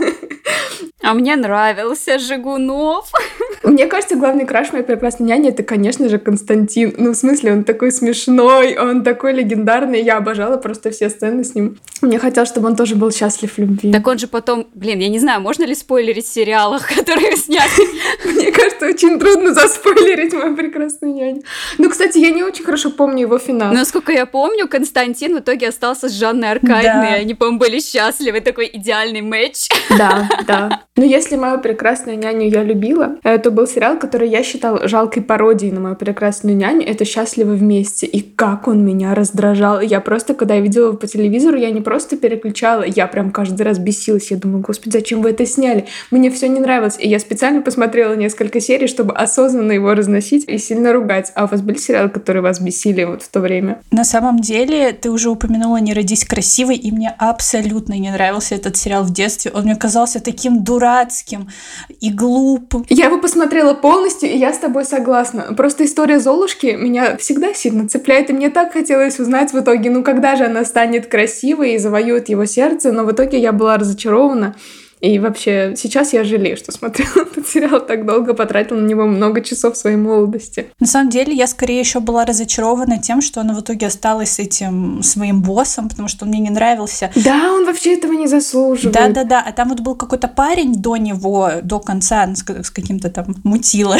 А 1.03 1.15
мне 1.15 1.37
нравился 1.37 2.19
Жигунов. 2.19 3.11
Мне 3.63 3.87
кажется, 3.87 4.17
главный 4.17 4.45
краш 4.45 4.73
моей 4.73 4.85
прекрасной 4.85 5.27
няни 5.27 5.51
это, 5.51 5.63
конечно 5.63 6.09
же, 6.09 6.19
Константин. 6.19 6.95
Ну, 6.97 7.13
в 7.13 7.15
смысле, 7.15 7.53
он 7.53 7.65
такой 7.65 7.93
смешной, 7.93 8.77
он 8.77 9.05
такой 9.05 9.33
легендарный. 9.33 10.03
Я 10.03 10.17
обожала 10.17 10.57
просто 10.57 10.91
все 10.91 11.09
сцены 11.09 11.45
с 11.45 11.55
ним. 11.55 11.79
Мне 12.01 12.19
хотелось, 12.19 12.49
чтобы 12.49 12.69
он 12.69 12.77
тоже 12.77 12.97
был 12.97 13.13
счастлив 13.13 13.53
в 13.53 13.59
любви. 13.59 13.93
Так 13.93 14.07
он 14.07 14.19
же 14.19 14.27
потом, 14.27 14.67
блин, 14.75 14.99
я 14.99 15.09
не 15.09 15.19
знаю, 15.21 15.41
можно 15.41 15.65
ли 15.65 15.75
спойлерить 15.75 16.27
в 16.27 16.33
сериалах, 16.33 16.89
которые 16.97 17.37
сняли? 17.37 17.71
Мне 18.25 18.51
кажется, 18.51 18.87
очень 18.87 19.19
трудно 19.21 19.55
заспойлерить 19.55 20.33
мою 20.33 20.57
прекрасную 20.57 21.15
няню. 21.15 21.43
Ну, 21.79 21.89
кстати, 21.89 22.19
я 22.19 22.31
не 22.31 22.43
очень 22.43 22.65
хорошо 22.65 22.91
помню 22.91 23.23
его 23.23 23.39
финал. 23.39 23.73
Насколько 23.73 24.13
я 24.13 24.27
помню, 24.27 24.67
Константин 24.67 25.37
в 25.37 25.41
итоге 25.41 25.69
остался 25.69 26.09
с 26.09 26.13
Жанной 26.13 26.51
Аркадьевной. 26.51 27.11
Да. 27.11 27.15
Они, 27.15 27.35
по-моему, 27.35 27.59
были 27.59 27.81
счастливы. 27.81 28.41
Такой 28.41 28.69
идеальный 28.73 29.21
матч. 29.21 29.69
Да, 29.97 30.29
да. 30.47 30.83
Но 30.97 31.05
если 31.05 31.37
мою 31.37 31.61
прекрасную 31.61 32.19
няню 32.19 32.49
я 32.49 32.65
любила, 32.65 33.19
это 33.23 33.52
был 33.53 33.67
сериал, 33.67 33.99
который 33.99 34.29
я 34.29 34.43
считала 34.43 34.89
жалкой 34.89 35.23
пародией 35.23 35.73
на 35.73 35.81
мою 35.81 35.97
прекрасную 35.97 36.57
няню. 36.57 36.83
Это 36.87 37.05
«Счастливы 37.05 37.55
вместе». 37.55 38.07
И 38.07 38.21
как 38.21 38.67
он 38.69 38.85
меня 38.85 39.15
раздражал. 39.15 39.81
Я 39.81 40.01
просто, 40.01 40.35
когда 40.35 40.55
я 40.55 40.61
видела 40.61 40.89
его 40.89 40.97
по 40.97 41.07
телевизору, 41.07 41.57
я 41.57 41.71
не 41.71 41.81
просто 41.81 42.17
переключала, 42.17 42.83
я 42.83 43.07
прям 43.07 43.31
каждый 43.31 43.63
раз 43.63 43.79
бесилась. 43.79 44.31
Я 44.31 44.37
думаю, 44.39 44.63
господи, 44.63 44.93
зачем 44.93 45.23
вы 45.23 45.31
это 45.31 45.47
сняли? 45.47 45.87
Мне 46.11 46.31
все 46.31 46.49
не 46.49 46.61
нравилось. 46.61 46.97
И 46.99 47.09
я 47.09 47.19
специально 47.19 47.63
посмотрела 47.63 48.15
несколько 48.15 48.61
серий, 48.61 48.87
чтобы 48.87 49.15
осознанно 49.15 49.73
его 49.73 49.95
разносить 49.95 50.49
и 50.49 50.59
сильно 50.59 50.93
ругать. 50.93 51.31
А 51.35 51.45
у 51.45 51.49
вас 51.49 51.61
были 51.63 51.79
сериалы, 51.79 52.09
которые 52.09 52.43
вас 52.43 52.61
бесили 52.61 53.05
вот 53.05 53.23
в 53.23 53.29
то 53.29 53.41
время? 53.41 53.83
На 53.91 54.05
самом 54.05 54.41
деле, 54.41 54.93
ты 54.93 55.11
уже 55.11 55.31
упомянула 55.31 55.77
«Не 55.77 55.95
родись 55.95 56.25
красивой», 56.25 56.77
и 56.77 56.91
мне 56.91 57.15
абсолютно 57.19 57.95
не 57.95 58.11
нравился 58.11 58.55
этот 58.55 58.77
сериал 58.77 59.05
в 59.05 59.13
детстве. 59.13 59.51
Он 59.55 59.65
мне 59.65 59.77
казался 59.77 60.21
таким 60.21 60.65
дурацким 60.65 61.49
и 62.01 62.11
глупым. 62.11 62.85
Я 62.89 63.07
его 63.07 63.19
посмотрела 63.19 63.42
полностью, 63.81 64.31
и 64.31 64.37
я 64.37 64.53
с 64.53 64.59
тобой 64.59 64.85
согласна. 64.85 65.55
Просто 65.57 65.85
история 65.85 66.19
Золушки 66.19 66.67
меня 66.79 67.17
всегда 67.17 67.55
сильно 67.55 67.89
цепляет, 67.89 68.31
и 68.31 68.33
мне 68.33 68.51
так 68.51 68.73
хотелось 68.73 69.19
узнать 69.19 69.53
в 69.53 69.61
итоге, 69.61 69.91
ну 69.91 70.03
когда 70.03 70.37
же 70.37 70.45
она 70.45 70.65
станет 70.65 71.07
красивой 71.07 71.75
и 71.75 71.79
завоюет 71.79 72.29
его 72.29 72.45
сердце, 72.45 72.93
но 72.93 73.05
в 73.05 73.13
итоге 73.13 73.39
я 73.39 73.53
была 73.53 73.79
разочарована. 73.79 74.55
И 75.03 75.19
вообще, 75.19 75.75
сейчас 75.77 76.13
я 76.13 76.23
жалею, 76.23 76.57
что 76.57 76.71
смотрела 76.71 77.11
этот 77.33 77.49
сериал 77.49 77.85
так 77.85 78.07
долго, 78.07 78.35
потратила 78.35 78.79
на 78.79 78.87
него 78.87 79.05
много 79.05 79.41
часов 79.41 79.77
своей 79.77 79.97
молодости. 79.97 80.69
На 80.79 80.87
самом 80.87 81.11
деле, 81.11 81.35
я 81.35 81.49
скорее 81.49 81.81
еще 81.81 81.99
была 81.99 82.25
разочарована 82.25 83.03
тем, 83.03 83.21
что 83.21 83.41
она 83.41 83.53
в 83.53 83.61
итоге 83.61 83.89
осталась 83.89 84.31
с 84.35 84.39
этим 84.39 85.03
своим 85.03 85.43
боссом, 85.43 85.89
потому 85.89 86.07
что 86.07 86.25
он 86.25 86.31
мне 86.31 86.39
не 86.39 86.51
нравился. 86.51 87.11
Да, 87.17 87.53
он 87.53 87.67
вообще 87.67 87.95
этого 87.95 88.13
не 88.13 88.29
заслуживает. 88.29 88.95
Да-да-да, 88.95 89.43
а 89.45 89.51
там 89.51 89.71
вот 89.71 89.81
был 89.81 89.97
какой-то 89.97 90.29
парень 90.29 90.75
до 90.75 90.97
него, 90.97 91.51
до 91.65 91.81
конца, 91.81 92.33
с, 92.33 92.45
с 92.45 92.71
каким-то 92.71 93.11
там 93.11 93.35
мутило, 93.43 93.97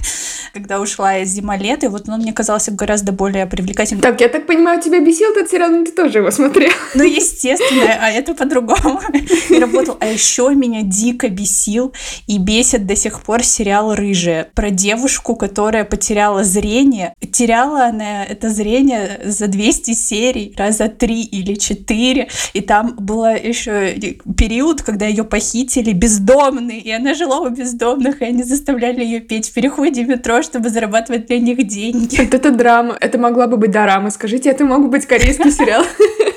когда 0.52 0.80
ушла 0.80 1.18
из 1.18 1.30
зима-лето, 1.30 1.86
и 1.86 1.88
вот 1.88 2.08
он 2.08 2.20
мне 2.20 2.32
казался 2.32 2.70
гораздо 2.70 3.10
более 3.10 3.46
привлекательным. 3.46 4.02
Так, 4.02 4.20
я 4.20 4.28
так 4.28 4.46
понимаю, 4.46 4.80
тебя 4.80 5.00
бесил 5.00 5.32
этот 5.32 5.50
сериал, 5.50 5.70
но 5.70 5.84
ты 5.84 5.90
тоже 5.90 6.18
его 6.18 6.30
смотрел. 6.30 6.70
Ну, 6.94 7.02
естественно, 7.02 7.98
а 8.00 8.08
это 8.10 8.34
по-другому 8.34 9.00
работал. 9.50 9.96
А 9.98 10.06
еще 10.06 10.43
еще 10.50 10.56
меня 10.56 10.82
дико 10.82 11.28
бесил 11.28 11.92
и 12.26 12.38
бесит 12.38 12.86
до 12.86 12.96
сих 12.96 13.22
пор 13.22 13.42
сериал 13.42 13.94
«Рыжая» 13.94 14.48
про 14.54 14.70
девушку, 14.70 15.36
которая 15.36 15.84
потеряла 15.84 16.44
зрение. 16.44 17.14
Теряла 17.32 17.86
она 17.86 18.24
это 18.24 18.50
зрение 18.50 19.20
за 19.24 19.48
200 19.48 19.94
серий, 19.94 20.54
раза 20.56 20.88
три 20.88 21.22
или 21.22 21.54
четыре. 21.54 22.28
И 22.52 22.60
там 22.60 22.96
был 22.96 23.24
еще 23.26 23.94
период, 24.36 24.82
когда 24.82 25.06
ее 25.06 25.24
похитили 25.24 25.92
бездомные, 25.92 26.80
и 26.80 26.90
она 26.90 27.14
жила 27.14 27.40
у 27.40 27.48
бездомных, 27.48 28.22
и 28.22 28.24
они 28.24 28.42
заставляли 28.42 29.04
ее 29.04 29.20
петь 29.20 29.50
в 29.50 29.52
переходе 29.52 30.04
метро, 30.04 30.42
чтобы 30.42 30.68
зарабатывать 30.68 31.26
для 31.26 31.38
них 31.38 31.66
деньги. 31.66 32.16
Вот 32.16 32.34
это 32.34 32.50
драма. 32.50 32.96
Это 33.00 33.18
могла 33.18 33.46
бы 33.46 33.56
быть 33.56 33.70
дорама. 33.70 34.10
Скажите, 34.10 34.50
это 34.50 34.64
мог 34.64 34.88
быть 34.90 35.06
корейский 35.06 35.50
сериал. 35.50 35.84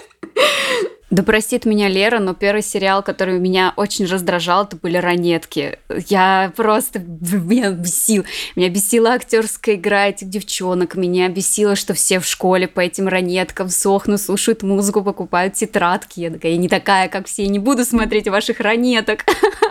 Да 1.09 1.23
простит 1.23 1.65
меня 1.65 1.87
Лера, 1.87 2.19
но 2.19 2.33
первый 2.33 2.61
сериал, 2.61 3.01
который 3.01 3.39
меня 3.39 3.73
очень 3.77 4.05
раздражал, 4.05 4.65
это 4.65 4.75
были 4.75 4.97
«Ранетки». 4.97 5.79
Я 6.07 6.51
просто... 6.55 6.99
Меня 6.99 7.71
бесил. 7.71 8.25
Меня 8.57 8.69
бесила 8.69 9.11
актерская 9.11 9.75
игра 9.75 10.07
этих 10.07 10.29
девчонок. 10.29 10.95
Меня 10.95 11.29
бесило, 11.29 11.77
что 11.77 11.93
все 11.93 12.19
в 12.19 12.25
школе 12.25 12.67
по 12.67 12.81
этим 12.81 13.07
ранеткам 13.07 13.69
сохнут, 13.69 14.19
слушают 14.19 14.63
музыку, 14.63 15.01
покупают 15.01 15.53
тетрадки. 15.53 16.19
Я 16.19 16.29
такая, 16.29 16.51
я 16.51 16.57
не 16.57 16.67
такая, 16.67 17.07
как 17.07 17.27
все, 17.27 17.47
не 17.47 17.59
буду 17.59 17.85
смотреть 17.85 18.27
ваших 18.27 18.59
ранеток. 18.59 19.23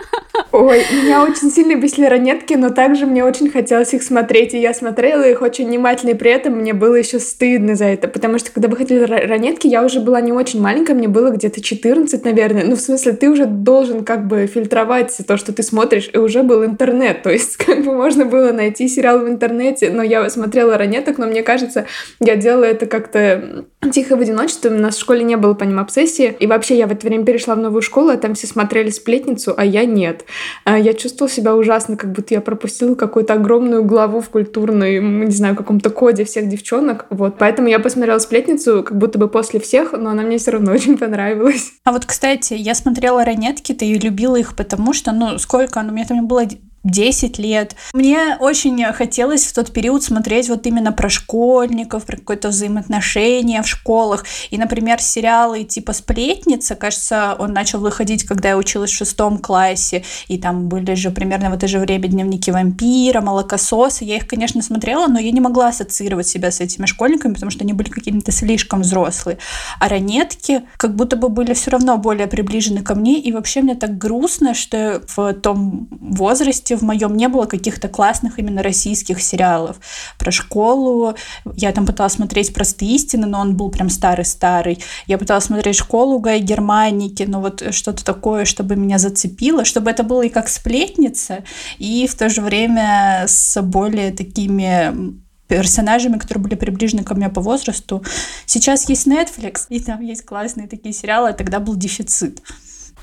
Ой, 0.59 0.83
меня 0.91 1.23
очень 1.23 1.51
сильно 1.51 1.75
бесили 1.75 2.07
ранетки, 2.07 2.55
но 2.55 2.71
также 2.71 3.05
мне 3.05 3.23
очень 3.23 3.47
хотелось 3.51 3.93
их 3.93 4.01
смотреть, 4.01 4.55
и 4.55 4.59
я 4.59 4.73
смотрела 4.73 5.21
их 5.21 5.43
очень 5.43 5.67
внимательно, 5.67 6.11
и 6.11 6.13
при 6.15 6.31
этом 6.31 6.53
мне 6.53 6.73
было 6.73 6.95
еще 6.95 7.19
стыдно 7.19 7.75
за 7.75 7.85
это, 7.85 8.07
потому 8.07 8.39
что 8.39 8.51
когда 8.51 8.67
выходили 8.67 9.03
ранетки, 9.03 9.67
я 9.67 9.83
уже 9.85 9.99
была 9.99 10.19
не 10.19 10.31
очень 10.31 10.59
маленькая, 10.59 10.95
мне 10.95 11.07
было 11.07 11.29
где-то 11.29 11.61
14, 11.61 12.25
наверное, 12.25 12.65
ну, 12.65 12.75
в 12.75 12.81
смысле, 12.81 13.11
ты 13.11 13.29
уже 13.29 13.45
должен 13.45 14.03
как 14.03 14.25
бы 14.25 14.47
фильтровать 14.47 15.15
то, 15.27 15.37
что 15.37 15.53
ты 15.53 15.61
смотришь, 15.61 16.09
и 16.11 16.17
уже 16.17 16.41
был 16.41 16.65
интернет, 16.65 17.21
то 17.21 17.29
есть 17.29 17.57
как 17.63 17.85
бы 17.85 17.93
можно 17.93 18.25
было 18.25 18.51
найти 18.51 18.87
сериал 18.87 19.19
в 19.19 19.29
интернете, 19.29 19.91
но 19.91 20.01
я 20.01 20.27
смотрела 20.31 20.75
ранеток, 20.75 21.19
но 21.19 21.27
мне 21.27 21.43
кажется, 21.43 21.85
я 22.19 22.35
делала 22.35 22.63
это 22.63 22.87
как-то 22.87 23.65
тихо 23.91 24.15
в 24.15 24.21
одиночестве, 24.21 24.71
у 24.71 24.73
нас 24.73 24.95
в 24.95 25.01
школе 25.01 25.23
не 25.23 25.37
было 25.37 25.53
по 25.53 25.65
ним 25.65 25.79
обсессии, 25.79 26.35
и 26.39 26.47
вообще 26.47 26.79
я 26.79 26.87
в 26.87 26.91
это 26.91 27.05
время 27.05 27.25
перешла 27.25 27.53
в 27.53 27.59
новую 27.59 27.83
школу, 27.83 28.09
а 28.09 28.17
там 28.17 28.33
все 28.33 28.47
смотрели 28.47 28.89
«Сплетницу», 28.89 29.53
а 29.55 29.63
я 29.63 29.85
нет. 29.85 30.25
А 30.63 30.77
я 30.77 30.93
чувствовала 30.93 31.31
себя 31.31 31.55
ужасно, 31.55 31.97
как 31.97 32.11
будто 32.11 32.33
я 32.33 32.41
пропустила 32.41 32.95
какую-то 32.95 33.33
огромную 33.33 33.83
главу 33.83 34.21
в 34.21 34.29
культурной, 34.29 34.99
не 34.99 35.31
знаю, 35.31 35.55
каком-то 35.55 35.89
коде 35.89 36.25
всех 36.25 36.47
девчонок. 36.49 37.05
Вот. 37.09 37.37
Поэтому 37.37 37.67
я 37.67 37.79
посмотрела 37.79 38.19
«Сплетницу» 38.19 38.83
как 38.83 38.97
будто 38.97 39.17
бы 39.19 39.27
после 39.27 39.59
всех, 39.59 39.93
но 39.93 40.09
она 40.09 40.23
мне 40.23 40.37
все 40.37 40.51
равно 40.51 40.71
очень 40.73 40.97
понравилась. 40.97 41.73
А 41.83 41.91
вот, 41.91 42.05
кстати, 42.05 42.53
я 42.53 42.75
смотрела 42.75 43.23
«Ранетки», 43.23 43.73
ты 43.73 43.93
любила 43.93 44.35
их, 44.35 44.55
потому 44.55 44.93
что, 44.93 45.11
ну, 45.11 45.37
сколько, 45.37 45.81
ну, 45.81 45.91
мне 45.91 46.05
там 46.05 46.27
было 46.27 46.43
10 46.87 47.37
лет. 47.37 47.75
Мне 47.93 48.37
очень 48.39 48.83
хотелось 48.93 49.45
в 49.45 49.53
тот 49.53 49.71
период 49.71 50.03
смотреть 50.03 50.49
вот 50.49 50.65
именно 50.65 50.91
про 50.91 51.09
школьников, 51.09 52.05
про 52.05 52.17
какое-то 52.17 52.49
взаимоотношение 52.49 53.61
в 53.61 53.67
школах. 53.67 54.25
И, 54.49 54.57
например, 54.57 55.01
сериалы 55.01 55.63
типа 55.63 55.93
«Сплетница», 55.93 56.75
кажется, 56.75 57.35
он 57.37 57.53
начал 57.53 57.79
выходить, 57.79 58.23
когда 58.23 58.49
я 58.49 58.57
училась 58.57 58.91
в 58.91 58.95
шестом 58.95 59.37
классе, 59.37 60.03
и 60.27 60.37
там 60.37 60.67
были 60.69 60.93
же 60.95 61.11
примерно 61.11 61.49
в 61.49 61.53
это 61.53 61.67
же 61.67 61.79
время 61.79 62.07
«Дневники 62.07 62.51
вампира», 62.51 63.21
«Молокососы». 63.21 64.05
Я 64.05 64.17
их, 64.17 64.27
конечно, 64.27 64.61
смотрела, 64.61 65.07
но 65.07 65.19
я 65.19 65.31
не 65.31 65.41
могла 65.41 65.69
ассоциировать 65.69 66.27
себя 66.27 66.51
с 66.51 66.61
этими 66.61 66.85
школьниками, 66.85 67.33
потому 67.33 67.51
что 67.51 67.63
они 67.63 67.73
были 67.73 67.89
какими-то 67.89 68.31
слишком 68.31 68.81
взрослые. 68.81 69.37
А 69.79 69.89
«Ранетки» 69.89 70.61
как 70.77 70.95
будто 70.95 71.17
бы 71.17 71.29
были 71.29 71.53
все 71.53 71.71
равно 71.71 71.97
более 71.97 72.27
приближены 72.27 72.81
ко 72.81 72.95
мне, 72.95 73.19
и 73.19 73.31
вообще 73.31 73.61
мне 73.61 73.75
так 73.75 73.97
грустно, 73.97 74.53
что 74.53 75.01
в 75.15 75.33
том 75.33 75.87
возрасте 75.91 76.76
в 76.77 76.83
моем 76.83 77.17
не 77.17 77.27
было 77.27 77.45
каких-то 77.45 77.87
классных 77.89 78.39
именно 78.39 78.63
российских 78.63 79.21
сериалов 79.21 79.77
про 80.17 80.31
школу. 80.31 81.15
Я 81.55 81.71
там 81.71 81.85
пыталась 81.85 82.13
смотреть 82.13 82.53
«Простые 82.53 82.95
истины», 82.95 83.27
но 83.27 83.39
он 83.39 83.57
был 83.57 83.69
прям 83.69 83.89
старый-старый. 83.89 84.83
Я 85.07 85.17
пыталась 85.17 85.45
смотреть 85.45 85.75
«Школу 85.75 86.19
Гай 86.19 86.39
Германики», 86.39 87.23
но 87.23 87.41
вот 87.41 87.63
что-то 87.73 88.05
такое, 88.05 88.45
чтобы 88.45 88.75
меня 88.75 88.97
зацепило, 88.97 89.65
чтобы 89.65 89.91
это 89.91 90.03
было 90.03 90.23
и 90.23 90.29
как 90.29 90.47
сплетница, 90.47 91.43
и 91.77 92.07
в 92.07 92.15
то 92.15 92.29
же 92.29 92.41
время 92.41 93.25
с 93.27 93.61
более 93.61 94.11
такими 94.11 95.17
персонажами, 95.47 96.17
которые 96.17 96.43
были 96.43 96.55
приближены 96.55 97.03
ко 97.03 97.15
мне 97.15 97.29
по 97.29 97.41
возрасту. 97.41 98.03
Сейчас 98.45 98.87
есть 98.89 99.07
Netflix, 99.07 99.65
и 99.69 99.79
там 99.79 100.01
есть 100.01 100.25
классные 100.25 100.67
такие 100.67 100.93
сериалы, 100.93 101.29
а 101.29 101.33
тогда 101.33 101.59
был 101.59 101.75
дефицит. 101.75 102.41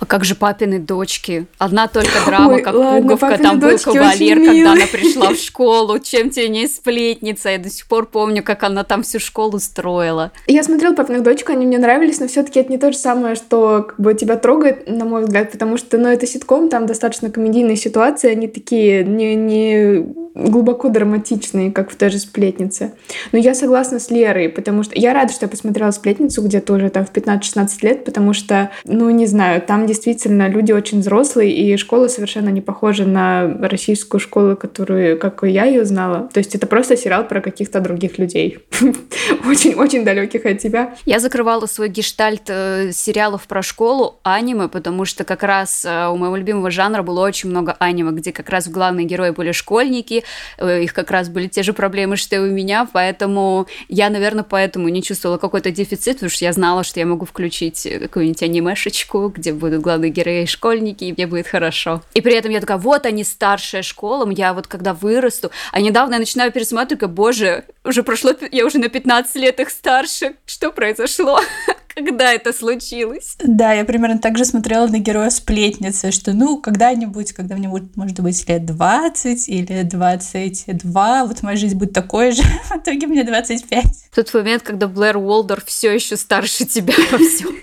А 0.01 0.07
как 0.07 0.25
же 0.25 0.35
папины 0.35 0.79
дочки? 0.79 1.47
Одна 1.59 1.87
только 1.87 2.11
драма, 2.27 2.55
Ой, 2.55 2.63
как 2.63 2.75
ладно, 2.75 3.01
пуговка, 3.01 3.39
там 3.39 3.61
был 3.61 3.79
кавалер, 3.79 4.45
когда 4.45 4.73
она 4.73 4.87
пришла 4.87 5.31
в 5.31 5.37
школу, 5.37 5.99
чем 5.99 6.31
тебе 6.31 6.49
не 6.49 6.67
сплетница. 6.67 7.51
Я 7.51 7.59
до 7.59 7.71
сих 7.71 7.87
пор 7.87 8.07
помню, 8.07 8.43
как 8.43 8.63
она 8.65 8.85
там 8.85 9.03
всю 9.03 9.19
школу 9.19 9.59
строила. 9.59 10.33
Я 10.47 10.63
смотрела 10.63 10.95
папиных 10.95 11.23
дочек, 11.23 11.51
они 11.51 11.67
мне 11.67 11.79
нравились, 11.79 12.21
но 12.21 12.29
все-таки 12.29 12.61
это 12.61 12.71
не 12.71 12.79
то 12.79 12.93
же 12.93 12.99
самое, 12.99 13.35
что 13.35 13.85
как 13.89 14.01
бы 14.01 14.15
тебя 14.15 14.37
трогает, 14.37 14.89
на 14.89 15.05
мой 15.05 15.23
взгляд, 15.25 15.53
потому 15.53 15.77
что, 15.77 15.97
ну, 15.97 16.09
это 16.09 16.27
ситком, 16.27 16.69
там 16.69 16.87
достаточно 16.87 17.31
комедийные 17.31 17.77
ситуации, 17.77 18.31
они 18.31 18.49
такие 18.49 19.05
не, 19.05 19.35
не 19.35 20.25
глубоко 20.35 20.89
драматичные, 20.89 21.71
как 21.71 21.91
в 21.91 21.97
той 21.97 22.11
же 22.11 22.19
«Сплетнице». 22.19 22.93
Но 23.33 23.39
я 23.39 23.55
согласна 23.55 24.01
с 24.01 24.11
Лерой, 24.11 24.49
потому 24.49 24.83
что 24.83 24.93
я 24.99 25.15
рада, 25.15 25.33
что 25.33 25.45
я 25.47 25.49
посмотрела 25.49 25.93
«Сплетницу» 25.93 26.43
где-то 26.43 26.75
уже 26.75 26.91
там 26.91 27.07
в 27.07 27.13
15-16 27.13 27.69
лет, 27.83 28.05
потому 28.05 28.33
что, 28.33 28.71
ну, 28.85 29.09
не 29.11 29.27
знаю, 29.27 29.63
действительно 29.87 30.49
люди 30.49 30.73
очень 30.73 31.01
взрослые, 31.01 31.53
и 31.53 31.77
школа 31.77 32.09
совершенно 32.09 32.49
не 32.49 32.61
похожа 32.61 33.05
на 33.05 33.47
российскую 33.61 34.21
школу, 34.21 34.57
которую, 34.57 35.19
как 35.19 35.43
я 35.43 35.65
ее 35.65 35.85
знала. 35.85 36.29
То 36.33 36.39
есть 36.39 36.55
это 36.55 36.67
просто 36.67 36.97
сериал 36.97 37.27
про 37.27 37.41
каких-то 37.41 37.81
других 37.81 38.19
людей. 38.19 38.59
Очень-очень 39.47 40.05
далеких 40.05 40.47
от 40.47 40.59
тебя. 40.59 40.95
Я 41.05 41.19
закрывала 41.19 41.67
свой 41.67 41.89
гештальт 41.89 42.49
э, 42.49 42.93
сериалов 42.93 43.47
про 43.47 43.63
школу 43.63 44.21
аниме, 44.23 44.69
потому 44.69 45.05
что 45.05 45.25
как 45.25 45.43
раз 45.43 45.85
э, 45.85 46.09
у 46.09 46.17
моего 46.17 46.37
любимого 46.37 46.71
жанра 46.71 47.03
было 47.03 47.25
очень 47.25 47.51
много 47.51 47.77
аниме, 47.79 48.13
где 48.13 48.33
как 48.33 48.49
раз 48.51 48.69
главные 48.69 49.07
герои 49.07 49.31
были 49.31 49.53
школьники, 49.53 50.25
э, 50.59 50.83
их 50.83 50.95
как 50.95 51.11
раз 51.11 51.29
были 51.29 51.49
те 51.49 51.63
же 51.63 51.73
проблемы, 51.73 52.17
что 52.17 52.37
и 52.37 52.39
у 52.39 52.47
меня, 52.47 52.89
поэтому 52.93 53.67
я, 53.89 54.11
наверное, 54.11 54.45
поэтому 54.45 54.89
не 54.89 55.03
чувствовала 55.03 55.39
какой-то 55.39 55.71
дефицит, 55.71 56.17
потому 56.17 56.31
что 56.31 56.45
я 56.45 56.53
знала, 56.53 56.85
что 56.85 57.01
я 57.01 57.07
могу 57.07 57.25
включить 57.27 57.87
какую-нибудь 58.01 58.43
анимешечку, 58.43 59.33
где 59.35 59.53
будут 59.75 59.85
главные 59.85 60.11
герои 60.11 60.45
школьники, 60.47 61.05
и 61.05 61.13
мне 61.13 61.27
будет 61.27 61.47
хорошо. 61.47 62.03
И 62.15 62.21
при 62.21 62.35
этом 62.35 62.51
я 62.51 62.61
такая, 62.61 62.79
вот 62.79 63.07
они, 63.07 63.25
старшая 63.25 63.83
школа, 63.83 64.29
я 64.31 64.55
вот 64.55 64.67
когда 64.67 64.95
вырасту, 64.95 65.51
а 65.73 65.81
недавно 65.81 66.15
я 66.15 66.19
начинаю 66.19 66.53
пересматривать, 66.53 67.11
боже, 67.11 67.65
уже 67.85 68.03
прошло, 68.03 68.33
я 68.51 68.65
уже 68.65 68.79
на 68.79 68.89
15 68.89 69.37
лет 69.37 69.61
их 69.61 69.71
старше, 69.71 70.35
что 70.47 70.71
произошло? 70.71 71.41
когда 71.95 72.33
это 72.33 72.53
случилось. 72.53 73.37
Да, 73.39 73.73
я 73.73 73.85
примерно 73.85 74.19
так 74.19 74.37
же 74.37 74.45
смотрела 74.45 74.89
на 74.89 74.99
героя 74.99 75.31
сплетницы, 75.31 76.11
что 76.11 76.33
ну 76.33 76.61
когда-нибудь, 76.61 77.33
когда 77.33 77.55
мне 77.55 77.69
будет, 77.69 77.97
может 77.97 78.19
быть, 78.19 78.49
лет 78.49 78.67
20 78.67 79.49
или 79.49 79.83
22, 79.83 81.25
вот 81.25 81.43
моя 81.43 81.57
жизнь 81.57 81.77
будет 81.77 81.93
такой 81.93 82.33
же, 82.33 82.43
в 82.65 82.77
итоге 82.77 83.07
мне 83.07 83.23
25. 83.23 83.85
В 84.11 84.15
тот 84.17 84.35
момент, 84.35 84.65
когда 84.65 84.89
Блэр 84.89 85.19
Уолдор 85.19 85.63
все 85.65 85.95
еще 85.95 86.17
старше 86.17 86.65
тебя 86.65 86.95
во 87.13 87.19
всем. 87.19 87.55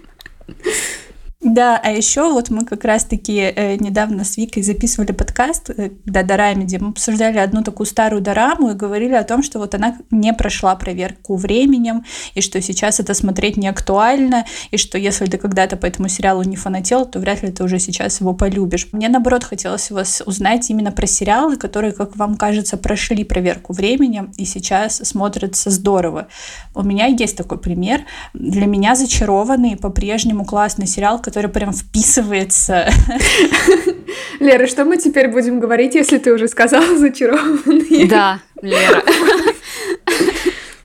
Да, 1.41 1.81
а 1.83 1.89
еще 1.89 2.31
вот 2.31 2.51
мы 2.51 2.65
как 2.65 2.85
раз-таки 2.85 3.39
э, 3.39 3.75
недавно 3.77 4.23
с 4.23 4.37
Викой 4.37 4.61
записывали 4.61 5.11
подкаст, 5.11 5.71
э, 5.71 5.89
да, 6.05 6.21
Дораме, 6.21 6.65
где 6.65 6.77
мы 6.77 6.89
обсуждали 6.89 7.39
одну 7.39 7.63
такую 7.63 7.87
старую 7.87 8.21
дораму 8.21 8.69
и 8.69 8.75
говорили 8.75 9.15
о 9.15 9.23
том, 9.23 9.41
что 9.41 9.57
вот 9.57 9.73
она 9.73 9.97
не 10.11 10.33
прошла 10.33 10.75
проверку 10.75 11.35
временем, 11.35 12.05
и 12.35 12.41
что 12.41 12.61
сейчас 12.61 12.99
это 12.99 13.15
смотреть 13.15 13.57
не 13.57 13.67
актуально, 13.67 14.45
и 14.69 14.77
что 14.77 14.99
если 14.99 15.25
ты 15.25 15.39
когда-то 15.39 15.77
по 15.77 15.87
этому 15.87 16.09
сериалу 16.09 16.43
не 16.43 16.57
фанател, 16.57 17.07
то 17.07 17.19
вряд 17.19 17.41
ли 17.41 17.51
ты 17.51 17.63
уже 17.63 17.79
сейчас 17.79 18.21
его 18.21 18.35
полюбишь. 18.35 18.89
Мне, 18.91 19.09
наоборот, 19.09 19.43
хотелось 19.43 19.89
вас 19.89 20.21
узнать 20.23 20.69
именно 20.69 20.91
про 20.91 21.07
сериалы, 21.07 21.57
которые, 21.57 21.91
как 21.91 22.15
вам 22.17 22.35
кажется, 22.35 22.77
прошли 22.77 23.23
проверку 23.23 23.73
временем 23.73 24.31
и 24.37 24.45
сейчас 24.45 24.97
смотрятся 24.97 25.71
здорово. 25.71 26.27
У 26.75 26.83
меня 26.83 27.07
есть 27.07 27.35
такой 27.35 27.57
пример. 27.57 28.01
Для 28.35 28.67
меня 28.67 28.93
«Зачарованный» 28.93 29.75
по-прежнему 29.75 30.45
классный 30.45 30.85
сериал, 30.85 31.19
который 31.31 31.49
прям 31.49 31.71
вписывается. 31.71 32.89
Лера, 34.41 34.67
что 34.67 34.83
мы 34.83 34.97
теперь 34.97 35.29
будем 35.29 35.61
говорить, 35.61 35.95
если 35.95 36.17
ты 36.17 36.33
уже 36.33 36.49
сказала 36.49 36.97
зачарованный? 36.97 38.05
Да, 38.05 38.41
Лера. 38.61 39.01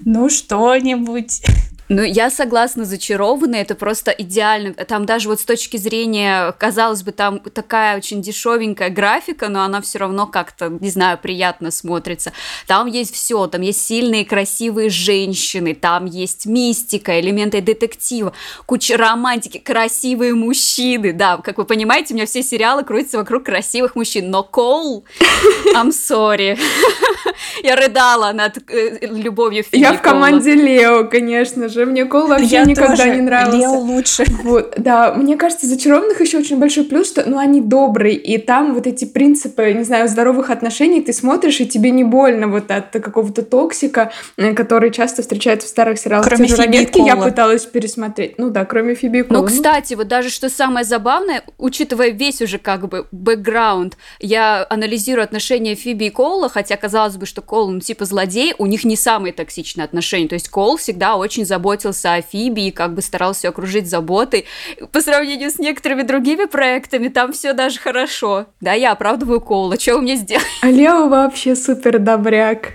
Ну, 0.05 0.29
что-нибудь. 0.29 1.43
Ну, 1.89 2.03
я 2.03 2.31
согласна, 2.31 2.85
зачарованный, 2.85 3.61
это 3.61 3.77
просто 3.77 4.11
идеально. 4.11 4.75
Там 4.75 5.07
даже 5.07 5.29
вот 5.29 5.41
с 5.41 5.45
точки 5.45 5.77
зрения, 5.77 6.53
казалось 6.59 7.03
бы, 7.03 7.13
там 7.13 7.39
такая 7.39 7.97
очень 7.97 8.23
дешевенькая 8.23 8.91
графика, 8.91 9.49
но 9.49 9.63
она 9.63 9.81
все 9.81 9.99
равно 9.99 10.27
как-то, 10.27 10.69
не 10.69 10.91
знаю, 10.91 11.17
приятно 11.17 11.71
смотрится. 11.71 12.33
Там 12.67 12.87
есть 12.87 13.15
все, 13.15 13.47
там 13.47 13.61
есть 13.61 13.87
сильные, 13.87 14.25
красивые 14.25 14.91
женщины, 14.91 15.75
там 15.75 16.07
есть 16.07 16.47
мистика, 16.47 17.21
элементы 17.21 17.61
детектива, 17.61 18.33
куча 18.67 18.97
романтики, 18.97 19.59
красивые 19.59 20.35
мужчины. 20.35 21.13
Да, 21.13 21.37
как 21.37 21.59
вы 21.59 21.65
понимаете, 21.65 22.15
у 22.15 22.17
меня 22.17 22.27
все 22.27 22.43
сериалы 22.43 22.83
крутятся 22.83 23.19
вокруг 23.19 23.45
красивых 23.45 23.95
мужчин, 23.95 24.31
но 24.31 24.43
Коул, 24.43 25.05
I'm 25.75 25.91
sorry. 25.91 26.59
Я 27.63 27.77
рыдала 27.77 28.33
над 28.33 28.59
э, 28.71 28.99
любовью 29.07 29.65
Я 29.73 29.93
в 29.93 30.03
команде 30.03 30.55
Лео, 30.55 31.05
конечно 31.05 31.69
же 31.69 31.76
же. 31.77 31.87
Мне 31.87 32.05
Кол 32.07 32.27
вообще 32.27 32.47
я 32.47 32.65
никогда 32.65 32.97
тоже. 32.97 33.15
не 33.15 33.23
нравился. 33.23 33.57
Лео 33.57 33.79
лучше. 33.79 34.25
Вот, 34.43 34.75
да, 34.79 35.15
мне 35.15 35.37
кажется, 35.37 35.67
зачарованных 35.67 36.21
еще 36.21 36.39
очень 36.39 36.59
большой 36.59 36.85
плюс, 36.85 37.09
что, 37.09 37.23
ну, 37.29 37.39
они 37.39 37.61
добрые, 37.61 38.17
и 38.17 38.39
там 38.39 38.75
вот 38.75 38.87
эти 38.87 39.05
принципы, 39.05 39.73
не 39.73 39.85
знаю, 39.85 40.09
здоровых 40.09 40.51
отношений 40.51 41.01
ты 41.01 41.13
смотришь, 41.13 41.61
и 41.61 41.67
тебе 41.67 41.91
не 41.91 42.05
больно 42.05 42.49
вот 42.49 42.71
от 42.71 42.91
какого-то 42.91 43.43
токсика, 43.43 44.13
э, 44.37 44.55
который 44.55 44.91
часто 44.91 45.23
встречается 45.23 45.69
в 45.69 45.71
старых 45.71 45.99
сериалах. 45.99 46.27
Кроме 46.27 46.49
Фиби 46.49 47.07
я 47.07 47.17
пыталась 47.17 47.67
пересмотреть. 47.67 48.39
Ну 48.39 48.51
да, 48.51 48.65
кроме 48.65 48.95
Фиби 48.95 49.23
Кола. 49.23 49.41
Ну, 49.41 49.47
кстати, 49.47 49.95
вот 49.95 50.09
даже 50.09 50.31
что 50.31 50.49
самое 50.49 50.85
забавное, 50.85 51.43
учитывая 51.59 52.11
весь 52.11 52.41
уже 52.41 52.59
как 52.59 52.89
бы 52.89 53.07
бэкграунд, 53.13 53.97
я 54.19 54.67
анализирую 54.69 55.25
отношения 55.25 55.75
Фиби 55.75 56.05
и 56.05 56.11
Кола, 56.11 56.49
хотя 56.49 56.77
казалось 56.77 57.17
бы, 57.17 57.27
что 57.27 57.43
Кол, 57.43 57.71
ну, 57.71 57.81
типа 57.81 58.05
злодей, 58.05 58.55
у 58.59 58.67
них 58.67 58.85
не 58.85 58.97
самые 58.97 59.33
токсичные 59.33 59.85
отношения. 59.85 60.29
То 60.29 60.35
есть 60.35 60.49
Кол 60.49 60.77
всегда 60.77 61.17
очень 61.17 61.45
заботится 61.45 61.66
заботился 61.67 62.15
о 62.15 62.23
Фиби 62.23 62.69
и 62.69 62.71
как 62.71 62.95
бы 62.95 63.03
старался 63.03 63.49
окружить 63.49 63.89
заботой. 63.91 64.45
По 64.93 65.01
сравнению 65.01 65.51
с 65.51 65.59
некоторыми 65.59 66.03
другими 66.03 66.45
проектами, 66.47 67.09
там 67.09 67.33
все 67.33 67.55
даже 67.55 67.81
хорошо. 67.81 68.47
Да, 68.61 68.73
я 68.73 68.93
оправдываю 68.93 69.41
Коула, 69.41 69.77
что 69.79 69.97
вы 69.97 70.03
мне 70.03 70.15
сделали? 70.17 70.47
А 70.63 70.71
Лео 70.71 71.09
вообще 71.09 71.57
супер 71.57 71.99
добряк. 71.99 72.75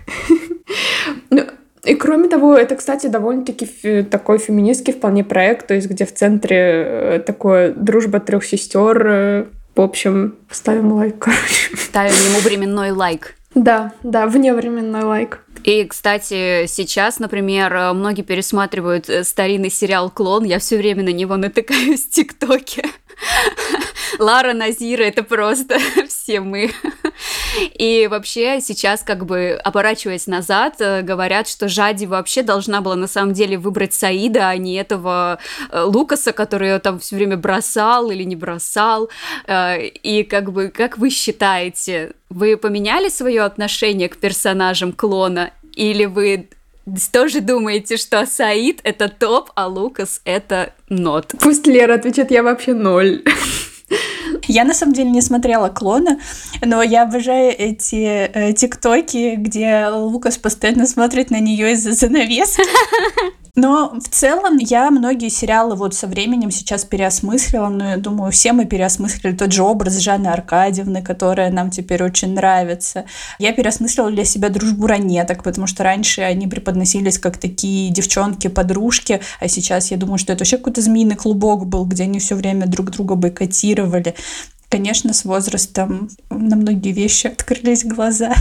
Ну, 1.30 1.44
и 1.86 1.96
кроме 1.96 2.28
того, 2.28 2.54
это, 2.56 2.76
кстати, 2.76 3.08
довольно-таки 3.08 3.66
фи- 3.66 4.04
такой 4.04 4.38
феминистский 4.40 4.94
вполне 4.94 5.24
проект, 5.24 5.68
то 5.68 5.74
есть 5.74 5.88
где 5.90 6.06
в 6.06 6.14
центре 6.14 6.58
э, 6.58 7.20
такое 7.26 7.72
дружба 7.74 8.20
трех 8.20 8.44
сестер. 8.44 9.08
э, 9.08 9.46
В 9.76 9.82
общем, 9.82 10.36
ставим 10.52 10.92
лайк, 10.92 11.16
короче. 11.20 11.76
Ставим 11.78 12.14
ему 12.30 12.40
временной 12.44 12.92
лайк. 12.92 13.36
Да, 13.56 13.94
да, 14.04 14.28
вневременной 14.28 15.04
лайк. 15.04 15.40
И, 15.64 15.86
кстати, 15.86 16.66
сейчас, 16.68 17.20
например, 17.20 17.74
э, 17.74 17.94
многие 17.94 18.24
пересматривают 18.24 19.10
э, 19.10 19.24
старинный 19.24 19.70
сериал 19.70 20.10
«Клон». 20.10 20.44
Я 20.44 20.60
все 20.60 20.78
время 20.78 21.04
на 21.04 21.14
него 21.14 21.38
натыкаюсь 21.38 22.06
в 22.06 22.10
ТикТоке. 22.10 22.84
Лара 24.20 24.54
Назира— 24.54 25.04
это 25.04 25.24
просто 25.24 25.78
все 26.08 26.40
мы. 26.42 26.72
И 27.76 28.08
вообще 28.10 28.62
сейчас, 28.62 29.04
как 29.04 29.26
бы 29.26 29.60
оборачиваясь 29.64 30.28
назад, 30.28 30.76
э, 30.80 31.02
говорят, 31.02 31.48
что 31.48 31.68
Жади 31.68 32.06
вообще 32.06 32.44
должна 32.44 32.82
была 32.82 32.96
на 32.96 33.08
самом 33.08 33.34
деле 33.34 33.58
выбрать 33.58 33.94
Саида, 33.94 34.50
а 34.50 34.58
не 34.58 34.76
этого 34.76 35.40
э, 35.70 35.82
Лукаса, 35.82 36.32
который 36.32 36.70
ее 36.70 36.80
там 36.80 37.00
все 37.00 37.16
время 37.16 37.38
бросал 37.38 38.12
или 38.12 38.24
не 38.24 38.36
бросал. 38.36 39.10
Э, 39.48 39.78
И 39.82 40.24
как 40.24 40.52
бы, 40.52 40.70
как 40.70 40.98
вы 40.98 41.10
считаете, 41.10 42.14
вы 42.30 42.58
поменяли 42.58 43.10
свое 43.10 43.42
отношение 43.44 44.10
к 44.10 44.18
персонажам 44.18 44.94
клона? 44.94 45.52
Или 45.76 46.06
вы 46.06 46.50
тоже 47.12 47.42
думаете, 47.42 47.98
что 47.98 48.26
Саид 48.26 48.82
это 48.84 49.08
топ, 49.08 49.52
а 49.56 49.68
Лукас 49.68 50.22
это 50.26 50.74
нот? 50.90 51.34
Пусть 51.40 51.68
Лера 51.68 51.96
отвечает, 51.96 52.32
я 52.32 52.44
вообще 52.44 52.74
ноль. 52.74 53.24
Я 54.48 54.64
на 54.64 54.74
самом 54.74 54.94
деле 54.94 55.10
не 55.10 55.22
смотрела 55.22 55.70
клона, 55.70 56.20
но 56.66 56.82
я 56.82 57.04
обожаю 57.04 57.54
эти 57.58 58.06
э, 58.06 58.54
тиктоки, 58.54 59.36
где 59.36 59.88
Лукас 59.88 60.38
постоянно 60.38 60.88
смотрит 60.88 61.30
на 61.30 61.40
нее 61.40 61.74
из-за 61.74 61.92
занавески. 61.92 62.64
Но 63.56 63.94
в 64.00 64.10
целом 64.10 64.58
я 64.58 64.90
многие 64.92 65.30
сериалы 65.30 65.76
вот 65.76 65.94
со 65.94 66.08
временем 66.08 66.52
сейчас 66.52 66.86
переосмыслила, 66.86 67.68
но 67.68 67.90
я 67.92 67.98
думаю, 67.98 68.32
все 68.32 68.54
мы 68.54 68.66
переосмыслили 68.66 69.36
тот 69.36 69.52
же 69.52 69.64
образ 69.64 69.98
Жанны 69.98 70.28
Аркадьевны, 70.28 71.02
которая 71.02 71.52
нам 71.52 71.70
теперь 71.70 72.04
очень 72.04 72.34
нравится. 72.34 73.06
Я 73.40 73.52
переосмыслила 73.52 74.10
для 74.10 74.24
себя 74.24 74.50
дружбу 74.50 74.88
ранеток, 74.88 75.44
потому 75.44 75.68
что 75.68 75.84
раньше 75.84 76.22
они 76.22 76.48
преподносились 76.48 77.20
как 77.20 77.38
такие 77.38 77.92
девчонки-подружки, 77.92 79.22
а 79.40 79.48
сейчас 79.48 79.92
я 79.92 79.98
думаю, 79.98 80.18
что 80.18 80.32
это 80.32 80.42
вообще 80.42 80.58
какой-то 80.58 80.82
змеиный 80.82 81.16
клубок 81.16 81.68
был, 81.68 81.86
где 81.86 82.04
они 82.04 82.20
все 82.20 82.36
время 82.36 82.68
друг 82.68 82.92
друга 82.92 83.16
бойкотировали. 83.16 84.16
Конечно, 84.70 85.14
с 85.14 85.26
возрастом 85.26 86.10
на 86.30 86.56
многие 86.56 86.94
вещи 86.94 87.28
открылись 87.28 87.84
глаза. 87.84 88.34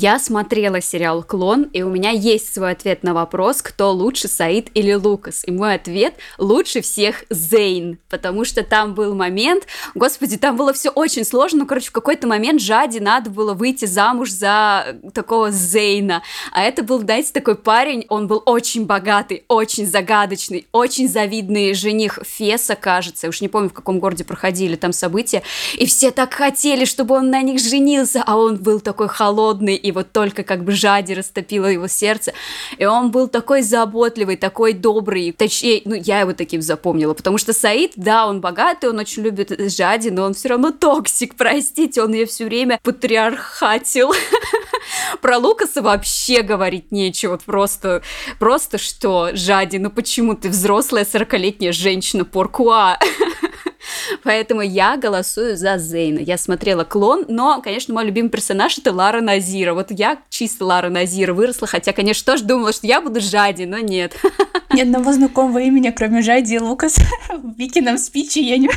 Я 0.00 0.20
смотрела 0.20 0.80
сериал 0.80 1.24
«Клон», 1.24 1.64
и 1.72 1.82
у 1.82 1.90
меня 1.90 2.10
есть 2.10 2.54
свой 2.54 2.70
ответ 2.70 3.02
на 3.02 3.14
вопрос, 3.14 3.62
кто 3.62 3.90
лучше, 3.90 4.28
Саид 4.28 4.68
или 4.74 4.92
Лукас. 4.92 5.42
И 5.44 5.50
мой 5.50 5.74
ответ– 5.74 6.14
лучше 6.38 6.82
всех 6.82 7.24
Зейн, 7.30 7.98
потому 8.08 8.44
что 8.44 8.62
там 8.62 8.94
был 8.94 9.16
момент, 9.16 9.66
господи, 9.96 10.36
там 10.36 10.56
было 10.56 10.72
все 10.72 10.90
очень 10.90 11.24
сложно, 11.24 11.58
ну, 11.60 11.66
короче, 11.66 11.88
в 11.88 11.92
какой-то 11.92 12.28
момент 12.28 12.60
Жади 12.60 13.00
надо 13.00 13.30
было 13.30 13.54
выйти 13.54 13.86
замуж 13.86 14.30
за 14.30 15.00
такого 15.14 15.50
Зейна, 15.50 16.22
а 16.52 16.62
это 16.62 16.84
был, 16.84 17.00
знаете, 17.00 17.32
такой 17.32 17.56
парень, 17.56 18.06
он 18.08 18.28
был 18.28 18.40
очень 18.46 18.86
богатый, 18.86 19.46
очень 19.48 19.84
загадочный, 19.84 20.68
очень 20.70 21.08
завидный 21.08 21.74
жених 21.74 22.20
Феса, 22.24 22.76
кажется, 22.76 23.26
я 23.26 23.30
уж 23.30 23.40
не 23.40 23.48
помню, 23.48 23.68
в 23.68 23.72
каком 23.72 23.98
городе 23.98 24.22
проходили 24.22 24.76
там 24.76 24.92
события, 24.92 25.42
и 25.76 25.86
все 25.86 26.12
так 26.12 26.34
хотели, 26.34 26.84
чтобы 26.84 27.16
он 27.16 27.30
на 27.30 27.42
них 27.42 27.58
женился, 27.58 28.22
а 28.24 28.36
он 28.36 28.58
был 28.58 28.78
такой 28.78 29.08
холодный, 29.08 29.87
и 29.88 29.92
вот 29.92 30.12
только 30.12 30.42
как 30.42 30.64
бы 30.64 30.72
Жади 30.72 31.14
растопила 31.14 31.66
его 31.66 31.88
сердце, 31.88 32.34
и 32.76 32.84
он 32.84 33.10
был 33.10 33.26
такой 33.26 33.62
заботливый, 33.62 34.36
такой 34.36 34.74
добрый, 34.74 35.32
точнее, 35.32 35.80
ну, 35.86 35.94
я 35.94 36.20
его 36.20 36.34
таким 36.34 36.60
запомнила, 36.60 37.14
потому 37.14 37.38
что 37.38 37.54
Саид, 37.54 37.92
да, 37.96 38.26
он 38.26 38.40
богатый, 38.40 38.90
он 38.90 38.98
очень 38.98 39.22
любит 39.22 39.58
Жади, 39.72 40.10
но 40.10 40.24
он 40.24 40.34
все 40.34 40.50
равно 40.50 40.72
токсик, 40.72 41.34
простите, 41.38 42.02
он 42.02 42.12
ее 42.12 42.26
все 42.26 42.44
время 42.44 42.78
патриархатил. 42.82 44.12
Про 45.22 45.38
Лукаса 45.38 45.80
вообще 45.80 46.42
говорить 46.42 46.92
нечего, 46.92 47.38
просто, 47.38 48.02
просто 48.38 48.76
что, 48.76 49.30
Жади, 49.32 49.78
ну 49.78 49.90
почему 49.90 50.34
ты 50.34 50.50
взрослая 50.50 51.04
40-летняя 51.04 51.72
женщина, 51.72 52.24
pourquoi? 52.26 52.98
Поэтому 54.24 54.62
я 54.62 54.96
голосую 54.96 55.56
за 55.56 55.78
Зейна. 55.78 56.18
Я 56.18 56.38
смотрела 56.38 56.84
«Клон», 56.84 57.24
но, 57.28 57.60
конечно, 57.62 57.94
мой 57.94 58.04
любимый 58.04 58.28
персонаж— 58.28 58.78
это 58.78 58.92
Лара 58.92 59.20
Назира. 59.20 59.74
Вот 59.74 59.86
я 59.90 60.18
чисто 60.28 60.64
Лара 60.64 60.88
Назира 60.88 61.34
выросла, 61.34 61.66
хотя, 61.66 61.92
конечно, 61.92 62.32
тоже 62.32 62.44
думала, 62.44 62.72
что 62.72 62.86
я 62.86 63.00
буду 63.00 63.20
Жади, 63.20 63.64
но 63.64 63.78
нет. 63.78 64.16
Ни 64.72 64.80
одного 64.80 65.12
знакомого 65.12 65.58
имени, 65.58 65.90
кроме 65.90 66.22
Жади 66.22 66.54
и 66.54 66.58
Лукаса, 66.58 67.02
в 67.30 67.58
Викином 67.58 67.98
спиче 67.98 68.40
я 68.40 68.58
не... 68.58 68.68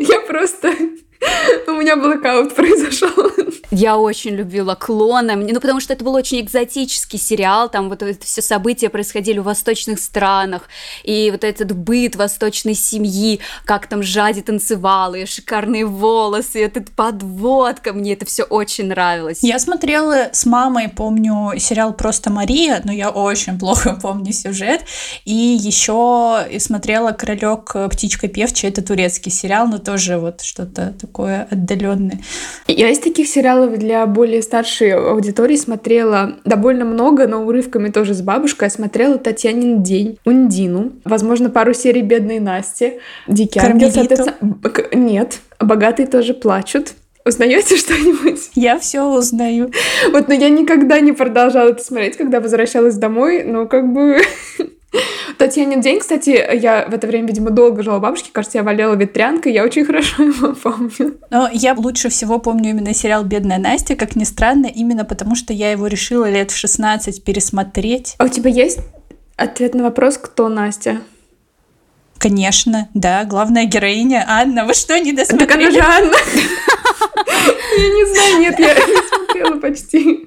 Я 0.00 0.20
просто... 0.20 0.74
У 1.66 1.72
меня 1.72 1.96
блокаут 1.96 2.54
произошел. 2.54 3.10
Я 3.70 3.96
очень 3.96 4.32
любила 4.32 4.74
клона, 4.76 5.34
ну 5.34 5.60
потому 5.60 5.80
что 5.80 5.92
это 5.92 6.04
был 6.04 6.14
очень 6.14 6.40
экзотический 6.40 7.18
сериал, 7.18 7.68
там 7.68 7.88
вот 7.88 8.02
это 8.02 8.24
все 8.24 8.40
события 8.40 8.88
происходили 8.88 9.40
в 9.40 9.44
восточных 9.44 9.98
странах, 9.98 10.68
и 11.02 11.30
вот 11.32 11.42
этот 11.42 11.76
быт 11.76 12.14
восточной 12.14 12.74
семьи, 12.74 13.40
как 13.64 13.88
там 13.88 14.02
Жади 14.02 14.42
танцевала, 14.42 15.16
и 15.16 15.26
шикарные 15.26 15.86
волосы, 15.86 16.60
и 16.60 16.62
этот 16.62 16.92
подводка, 16.92 17.92
мне 17.92 18.12
это 18.12 18.24
все 18.26 18.44
очень 18.44 18.86
нравилось. 18.86 19.38
Я 19.42 19.58
смотрела 19.58 20.28
с 20.32 20.46
мамой, 20.46 20.88
помню, 20.88 21.58
сериал 21.58 21.94
«Просто 21.94 22.30
Мария», 22.30 22.80
но 22.84 22.92
я 22.92 23.10
очень 23.10 23.58
плохо 23.58 23.98
помню 24.02 24.32
сюжет, 24.32 24.82
и 25.24 25.32
еще 25.32 26.46
смотрела 26.60 27.10
«Королек 27.10 27.74
птичка 27.90 28.28
певчая», 28.28 28.70
это 28.70 28.82
турецкий 28.82 29.32
сериал, 29.32 29.66
но 29.66 29.78
тоже 29.78 30.18
вот 30.18 30.42
что-то 30.42 30.94
такое 31.00 31.13
отдаленное. 31.22 32.20
Я 32.66 32.90
из 32.90 32.98
таких 32.98 33.28
сериалов 33.28 33.78
для 33.78 34.04
более 34.06 34.42
старшей 34.42 34.92
аудитории 34.92 35.56
смотрела 35.56 36.36
довольно 36.44 36.84
много, 36.84 37.26
но 37.26 37.44
урывками 37.44 37.90
тоже 37.90 38.14
с 38.14 38.22
бабушкой. 38.22 38.66
Я 38.66 38.70
смотрела 38.70 39.18
«Татьянин 39.18 39.82
день», 39.82 40.18
«Ундину», 40.24 40.92
возможно, 41.04 41.50
пару 41.50 41.74
серий 41.74 42.02
«Бедной 42.02 42.40
Насти», 42.40 42.94
«Дикий 43.28 43.60
ангел», 43.60 43.90
соответственно. 43.90 44.36
Нет, 44.92 45.40
«Богатые 45.60 46.06
тоже 46.06 46.34
плачут». 46.34 46.94
Узнаете 47.24 47.76
что-нибудь? 47.78 48.50
Я 48.54 48.78
все 48.78 49.02
узнаю. 49.02 49.70
Вот, 50.12 50.28
но 50.28 50.34
я 50.34 50.48
никогда 50.50 51.00
не 51.00 51.12
продолжала 51.12 51.70
это 51.70 51.82
смотреть, 51.82 52.16
когда 52.16 52.40
возвращалась 52.40 52.96
домой, 52.96 53.44
но 53.44 53.66
как 53.66 53.92
бы... 53.92 54.18
Татьянин 55.38 55.80
день, 55.80 56.00
кстати, 56.00 56.30
я 56.30 56.86
в 56.88 56.94
это 56.94 57.06
время, 57.06 57.28
видимо, 57.28 57.50
долго 57.50 57.82
жила 57.82 57.96
у 57.96 58.00
бабушки, 58.00 58.30
кажется, 58.32 58.58
я 58.58 58.64
болела 58.64 58.94
ветрянкой, 58.94 59.52
я 59.52 59.64
очень 59.64 59.84
хорошо 59.86 60.22
его 60.22 60.54
помню. 60.54 61.18
Но 61.30 61.48
я 61.52 61.74
лучше 61.74 62.08
всего 62.08 62.38
помню 62.38 62.70
именно 62.70 62.94
сериал 62.94 63.24
«Бедная 63.24 63.58
Настя», 63.58 63.96
как 63.96 64.16
ни 64.16 64.24
странно, 64.24 64.66
именно 64.66 65.04
потому 65.04 65.34
что 65.34 65.52
я 65.52 65.70
его 65.70 65.86
решила 65.86 66.30
лет 66.30 66.50
в 66.50 66.56
16 66.56 67.24
пересмотреть. 67.24 68.14
А 68.18 68.24
у 68.24 68.28
тебя 68.28 68.50
есть 68.50 68.78
ответ 69.36 69.74
на 69.74 69.84
вопрос, 69.84 70.18
кто 70.18 70.48
Настя? 70.48 71.00
Конечно, 72.18 72.88
да, 72.94 73.24
главная 73.24 73.66
героиня 73.66 74.24
Анна. 74.26 74.64
Вы 74.64 74.74
что, 74.74 74.98
не 74.98 75.12
Так 75.12 75.30
она 75.30 75.44
досмотрели? 75.44 75.70
же 75.72 75.80
Анна. 75.80 76.16
Я 77.76 77.88
не 77.88 78.12
знаю, 78.12 78.40
нет, 78.40 78.58
я 78.58 78.74
не 78.74 79.08
смотрела 79.08 79.56
почти. 79.58 80.23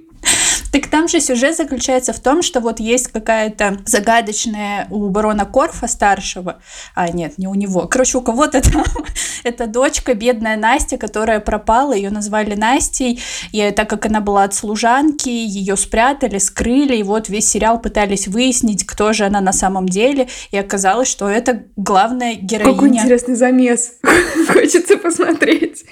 Так 0.77 0.91
там 0.91 1.07
же 1.07 1.19
сюжет 1.19 1.57
заключается 1.57 2.13
в 2.13 2.19
том, 2.19 2.43
что 2.43 2.59
вот 2.59 2.79
есть 2.79 3.07
какая-то 3.07 3.79
загадочная 3.85 4.85
у 4.91 5.09
барона 5.09 5.45
Корфа 5.45 5.87
старшего, 5.87 6.59
а 6.93 7.09
нет, 7.09 7.39
не 7.39 7.47
у 7.47 7.55
него, 7.55 7.87
короче, 7.87 8.19
у 8.19 8.21
кого-то 8.21 8.61
там, 8.61 8.83
это 9.43 9.65
дочка, 9.65 10.13
бедная 10.13 10.55
Настя, 10.55 10.97
которая 10.97 11.39
пропала, 11.39 11.93
ее 11.93 12.11
назвали 12.11 12.53
Настей, 12.53 13.19
и 13.51 13.71
так 13.71 13.89
как 13.89 14.05
она 14.05 14.21
была 14.21 14.43
от 14.43 14.53
служанки, 14.53 15.29
ее 15.29 15.75
спрятали, 15.77 16.37
скрыли, 16.37 16.97
и 16.97 17.01
вот 17.01 17.27
весь 17.27 17.49
сериал 17.49 17.81
пытались 17.81 18.27
выяснить, 18.27 18.85
кто 18.85 19.13
же 19.13 19.25
она 19.25 19.41
на 19.41 19.53
самом 19.53 19.89
деле, 19.89 20.27
и 20.51 20.57
оказалось, 20.57 21.07
что 21.07 21.27
это 21.27 21.63
главная 21.75 22.35
героиня. 22.35 22.73
Какой 22.73 22.89
интересный 22.89 23.35
замес. 23.35 23.93
Хочется 24.47 24.97
посмотреть. 24.97 25.85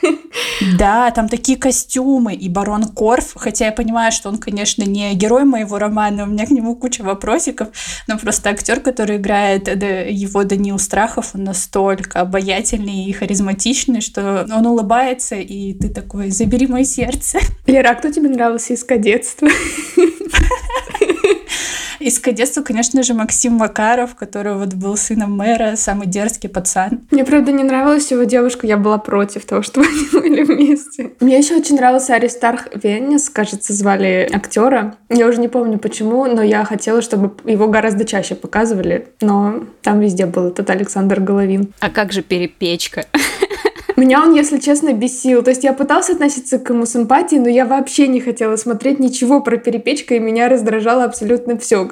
Да, 0.78 1.10
там 1.12 1.28
такие 1.28 1.58
костюмы, 1.58 2.36
и 2.36 2.50
барон 2.50 2.84
Корф, 2.86 3.34
хотя 3.36 3.66
я 3.66 3.72
понимаю, 3.72 4.12
что 4.12 4.30
он, 4.30 4.38
конечно, 4.38 4.75
не 4.84 5.14
герой 5.14 5.46
моего 5.46 5.80
романа, 5.80 6.24
у 6.24 6.28
меня 6.28 6.46
к 6.46 6.52
нему 6.52 6.76
куча 6.76 7.02
вопросиков, 7.02 7.70
но 8.08 8.18
просто 8.18 8.50
актер, 8.50 8.82
который 8.82 9.18
играет 9.18 9.68
его 9.68 10.44
Даниил 10.44 10.80
Страхов, 10.80 11.32
он 11.34 11.46
настолько 11.46 12.20
обаятельный 12.22 13.06
и 13.06 13.14
харизматичный, 13.14 14.02
что 14.02 14.46
он 14.52 14.66
улыбается, 14.66 15.36
и 15.36 15.74
ты 15.74 15.90
такой, 15.90 16.32
забери 16.32 16.68
мое 16.68 16.84
сердце. 16.84 17.40
Лера, 17.66 17.92
а 17.92 17.96
кто 17.96 18.12
тебе 18.12 18.30
нравился 18.30 18.74
из 18.74 18.84
кадетства? 18.84 19.48
Из 22.00 22.20
кадетства, 22.20 22.62
конечно 22.62 23.04
же, 23.04 23.14
Максим 23.14 23.54
Макаров, 23.54 24.16
который 24.16 24.56
вот 24.56 24.74
был 24.74 24.98
сыном 24.98 25.36
мэра, 25.38 25.76
самый 25.76 26.08
дерзкий 26.08 26.50
пацан. 26.50 27.02
Мне, 27.12 27.24
правда, 27.24 27.52
не 27.52 27.64
нравилась 27.64 28.12
его 28.12 28.24
девушка, 28.24 28.68
я 28.68 28.78
была 28.78 28.98
против 28.98 29.46
того, 29.46 29.62
чтобы 29.62 29.88
они 30.14 30.22
были 30.22 30.44
вместе. 30.44 31.14
Мне 31.20 31.38
еще 31.38 31.56
очень 31.56 31.76
нравился 31.76 32.16
Аристарх 32.16 32.68
Веннис, 32.74 33.30
кажется, 33.30 33.74
звали 33.74 34.30
актера. 34.32 34.96
Я 35.10 35.28
уже 35.28 35.40
не 35.40 35.48
помню 35.48 35.80
почему, 35.80 36.26
но 36.26 36.42
я 36.42 36.66
хотела, 36.66 37.02
чтобы 37.02 37.34
его 37.50 37.68
гораздо 37.68 38.06
чаще 38.06 38.36
показывали, 38.36 39.08
но 39.22 39.64
там 39.82 40.00
везде 40.00 40.26
был 40.26 40.48
этот 40.48 40.70
Александр 40.70 41.20
Головин. 41.20 41.74
А 41.80 41.90
как 41.90 42.12
же 42.12 42.22
перепечка? 42.22 43.06
Меня 43.96 44.22
он, 44.22 44.34
если 44.34 44.58
честно, 44.58 44.94
бесил. 44.94 45.42
То 45.42 45.52
есть 45.52 45.64
я 45.64 45.74
пытался 45.74 46.14
относиться 46.14 46.60
к 46.60 46.70
ему 46.70 46.86
с 46.86 46.96
эмпатией, 46.96 47.42
но 47.42 47.48
я 47.48 47.66
вообще 47.66 48.08
не 48.08 48.20
хотела 48.20 48.58
смотреть 48.58 49.00
ничего 49.00 49.42
про 49.42 49.58
перепечка, 49.58 50.16
и 50.16 50.20
меня 50.20 50.50
раздражало 50.50 51.06
абсолютно 51.06 51.58
все 51.58 51.90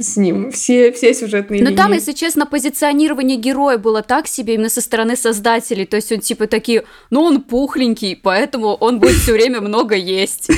с 0.00 0.16
ним. 0.16 0.50
Все, 0.50 0.90
все 0.92 1.14
сюжетные 1.14 1.62
Но 1.62 1.70
линии. 1.70 1.76
там, 1.76 1.92
если 1.92 2.12
честно, 2.12 2.46
позиционирование 2.46 3.36
героя 3.36 3.78
было 3.78 4.02
так 4.02 4.26
себе 4.26 4.54
именно 4.54 4.68
со 4.68 4.80
стороны 4.80 5.16
создателей. 5.16 5.86
То 5.86 5.96
есть 5.96 6.10
он 6.10 6.20
типа 6.20 6.46
такие, 6.46 6.84
ну 7.10 7.22
он 7.22 7.40
пухленький, 7.42 8.16
поэтому 8.16 8.74
он 8.74 8.98
будет 8.98 9.16
все 9.16 9.32
время 9.32 9.60
много 9.60 9.94
есть. 9.94 10.48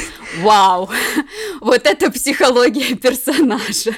Вау! 0.40 0.88
Вот 1.61 1.87
это 1.87 2.11
психология 2.11 2.94
персонажа. 2.94 3.92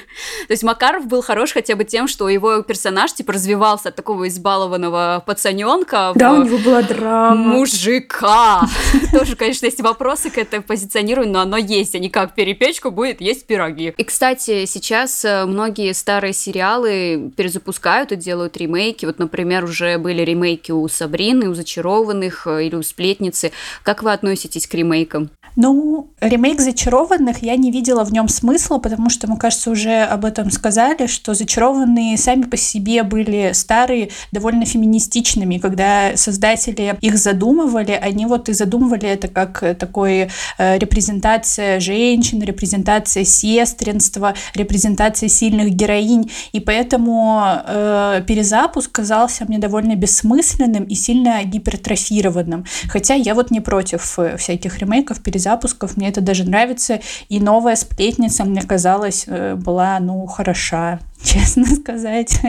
То 0.47 0.51
есть 0.51 0.63
Макаров 0.63 1.05
был 1.05 1.21
хорош 1.21 1.53
хотя 1.53 1.75
бы 1.75 1.83
тем, 1.83 2.07
что 2.07 2.27
его 2.29 2.61
персонаж 2.61 3.13
типа 3.13 3.33
развивался 3.33 3.89
от 3.89 3.95
такого 3.95 4.27
избалованного 4.27 5.23
пацаненка. 5.25 6.11
Да, 6.15 6.33
у 6.33 6.43
него 6.43 6.57
была 6.57 6.83
драма. 6.89 7.35
Мужика! 7.35 8.67
Тоже, 9.11 9.35
конечно, 9.35 9.65
есть 9.65 9.81
вопросы 9.81 10.29
к 10.29 10.37
этому 10.37 10.63
позиционированию, 10.63 11.33
но 11.33 11.41
оно 11.41 11.57
есть, 11.57 11.95
а 11.95 11.99
не 11.99 12.09
как 12.09 12.35
перепечку 12.35 12.91
будет 12.91 13.21
есть 13.21 13.45
пироги. 13.45 13.93
И, 13.97 14.03
кстати, 14.03 14.65
сейчас 14.65 15.23
э, 15.23 15.45
многие 15.45 15.93
старые 15.93 16.33
сериалы 16.33 17.31
перезапускают 17.35 18.11
и 18.11 18.15
делают 18.15 18.57
ремейки. 18.57 19.05
Вот, 19.05 19.19
например, 19.19 19.63
уже 19.63 19.97
были 19.97 20.21
ремейки 20.21 20.71
у 20.71 20.87
Сабрины, 20.87 21.49
у 21.49 21.53
Зачарованных 21.53 22.47
э, 22.47 22.65
или 22.65 22.75
у 22.75 22.83
Сплетницы. 22.83 23.51
Как 23.83 24.03
вы 24.03 24.11
относитесь 24.11 24.67
к 24.67 24.73
ремейкам? 24.73 25.29
Ну, 25.55 26.09
ремейк 26.21 26.61
«Зачарованных» 26.61 27.43
я 27.43 27.55
не 27.55 27.71
видела 27.71 28.03
в 28.03 28.13
нем 28.13 28.27
смысла, 28.27 28.77
потому 28.77 29.09
что, 29.09 29.29
мы, 29.29 29.37
кажется, 29.37 29.71
уже 29.71 30.03
об 30.03 30.25
этом 30.25 30.51
сказали, 30.51 31.07
что 31.07 31.33
«Зачарованные» 31.33 32.17
сами 32.17 32.43
по 32.43 32.57
себе 32.57 33.03
были 33.03 33.51
старые, 33.53 34.09
довольно 34.31 34.65
феминистичными. 34.65 35.57
Когда 35.57 36.15
создатели 36.15 36.97
их 37.01 37.17
задумывали, 37.17 37.91
они 37.91 38.25
вот 38.25 38.49
и 38.49 38.53
задумывали 38.53 39.07
это 39.09 39.27
как 39.27 39.77
такой 39.77 40.29
э, 40.57 40.77
репрезентация 40.77 41.79
женщин, 41.79 42.41
репрезентация 42.41 43.23
сестринства, 43.23 44.35
репрезентация 44.53 45.29
сильных 45.29 45.71
героинь. 45.71 46.31
И 46.51 46.59
поэтому 46.59 47.43
э, 47.65 48.23
перезапуск 48.27 48.91
казался 48.91 49.45
мне 49.45 49.57
довольно 49.57 49.95
бессмысленным 49.95 50.83
и 50.83 50.95
сильно 50.95 51.43
гипертрофированным. 51.43 52.65
Хотя 52.87 53.15
я 53.15 53.33
вот 53.35 53.51
не 53.51 53.59
против 53.59 54.17
э, 54.19 54.37
всяких 54.37 54.79
ремейков, 54.79 55.21
перезапусков 55.21 55.48
запусков. 55.49 55.97
Мне 55.97 56.09
это 56.09 56.21
даже 56.21 56.43
нравится. 56.43 56.99
И 57.29 57.39
новая 57.39 57.75
сплетница, 57.75 58.43
мне 58.45 58.61
казалось, 58.61 59.25
э, 59.27 59.55
была, 59.55 59.99
ну, 59.99 60.25
хороша, 60.27 60.99
честно 61.23 61.65
сказать. 61.65 62.39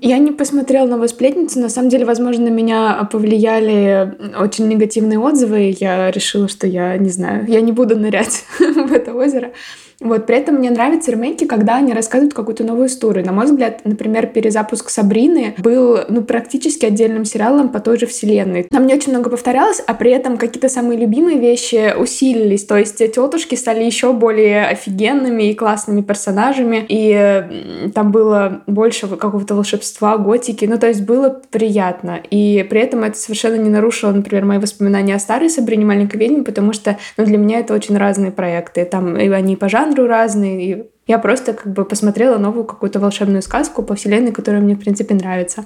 Я 0.00 0.18
не 0.18 0.32
посмотрела 0.32 0.86
«Новую 0.86 1.08
сплетницу». 1.08 1.60
На 1.60 1.68
самом 1.68 1.90
деле, 1.90 2.04
возможно, 2.04 2.44
на 2.44 2.48
меня 2.48 3.08
повлияли 3.12 4.16
очень 4.38 4.66
негативные 4.68 5.18
отзывы. 5.18 5.76
Я 5.78 6.10
решила, 6.10 6.48
что 6.48 6.66
я, 6.66 6.96
не 6.96 7.10
знаю, 7.10 7.44
я 7.46 7.60
не 7.60 7.72
буду 7.72 7.96
нырять 7.96 8.44
в 8.58 8.92
это 8.92 9.14
озеро. 9.14 9.50
Вот, 10.00 10.26
при 10.26 10.36
этом 10.36 10.56
мне 10.56 10.70
нравятся 10.70 11.10
ремейки, 11.10 11.44
когда 11.44 11.76
они 11.76 11.92
рассказывают 11.92 12.34
какую-то 12.34 12.64
новую 12.64 12.88
историю. 12.88 13.24
На 13.24 13.32
мой 13.32 13.44
взгляд, 13.44 13.80
например, 13.84 14.26
перезапуск 14.28 14.88
Сабрины 14.88 15.54
был, 15.58 15.98
ну, 16.08 16.22
практически 16.22 16.86
отдельным 16.86 17.24
сериалом 17.24 17.68
по 17.68 17.80
той 17.80 17.98
же 17.98 18.06
вселенной. 18.06 18.64
Там 18.64 18.86
не 18.86 18.94
очень 18.94 19.12
много 19.12 19.28
повторялось, 19.28 19.82
а 19.86 19.94
при 19.94 20.10
этом 20.10 20.38
какие-то 20.38 20.68
самые 20.68 20.98
любимые 20.98 21.38
вещи 21.38 21.94
усилились. 21.98 22.64
То 22.64 22.78
есть 22.78 22.98
тетушки 22.98 23.54
стали 23.54 23.84
еще 23.84 24.12
более 24.12 24.66
офигенными 24.66 25.50
и 25.50 25.54
классными 25.54 26.00
персонажами, 26.00 26.84
и 26.88 27.90
там 27.94 28.10
было 28.10 28.62
больше 28.66 29.06
какого-то 29.06 29.54
волшебства, 29.54 30.16
готики. 30.16 30.64
Ну, 30.64 30.78
то 30.78 30.88
есть 30.88 31.02
было 31.02 31.40
приятно. 31.50 32.20
И 32.30 32.66
при 32.70 32.80
этом 32.80 33.04
это 33.04 33.18
совершенно 33.18 33.56
не 33.56 33.68
нарушило, 33.68 34.12
например, 34.12 34.46
мои 34.46 34.58
воспоминания 34.58 35.14
о 35.14 35.18
старой 35.18 35.50
Сабрине 35.50 35.84
маленькой 35.84 36.16
ведьме, 36.16 36.42
потому 36.42 36.72
что, 36.72 36.96
ну, 37.18 37.24
для 37.26 37.36
меня 37.36 37.60
это 37.60 37.74
очень 37.74 37.96
разные 37.98 38.32
проекты. 38.32 38.84
Там 38.86 39.16
и 39.18 39.28
они 39.28 39.56
по 39.56 39.68
жанру 39.90 40.06
разные. 40.06 40.64
И 40.64 40.90
я 41.06 41.18
просто 41.18 41.52
как 41.52 41.72
бы 41.72 41.84
посмотрела 41.84 42.38
новую 42.38 42.64
какую-то 42.64 43.00
волшебную 43.00 43.42
сказку 43.42 43.82
по 43.82 43.94
вселенной, 43.94 44.32
которая 44.32 44.60
мне, 44.60 44.74
в 44.74 44.80
принципе, 44.80 45.14
нравится. 45.14 45.64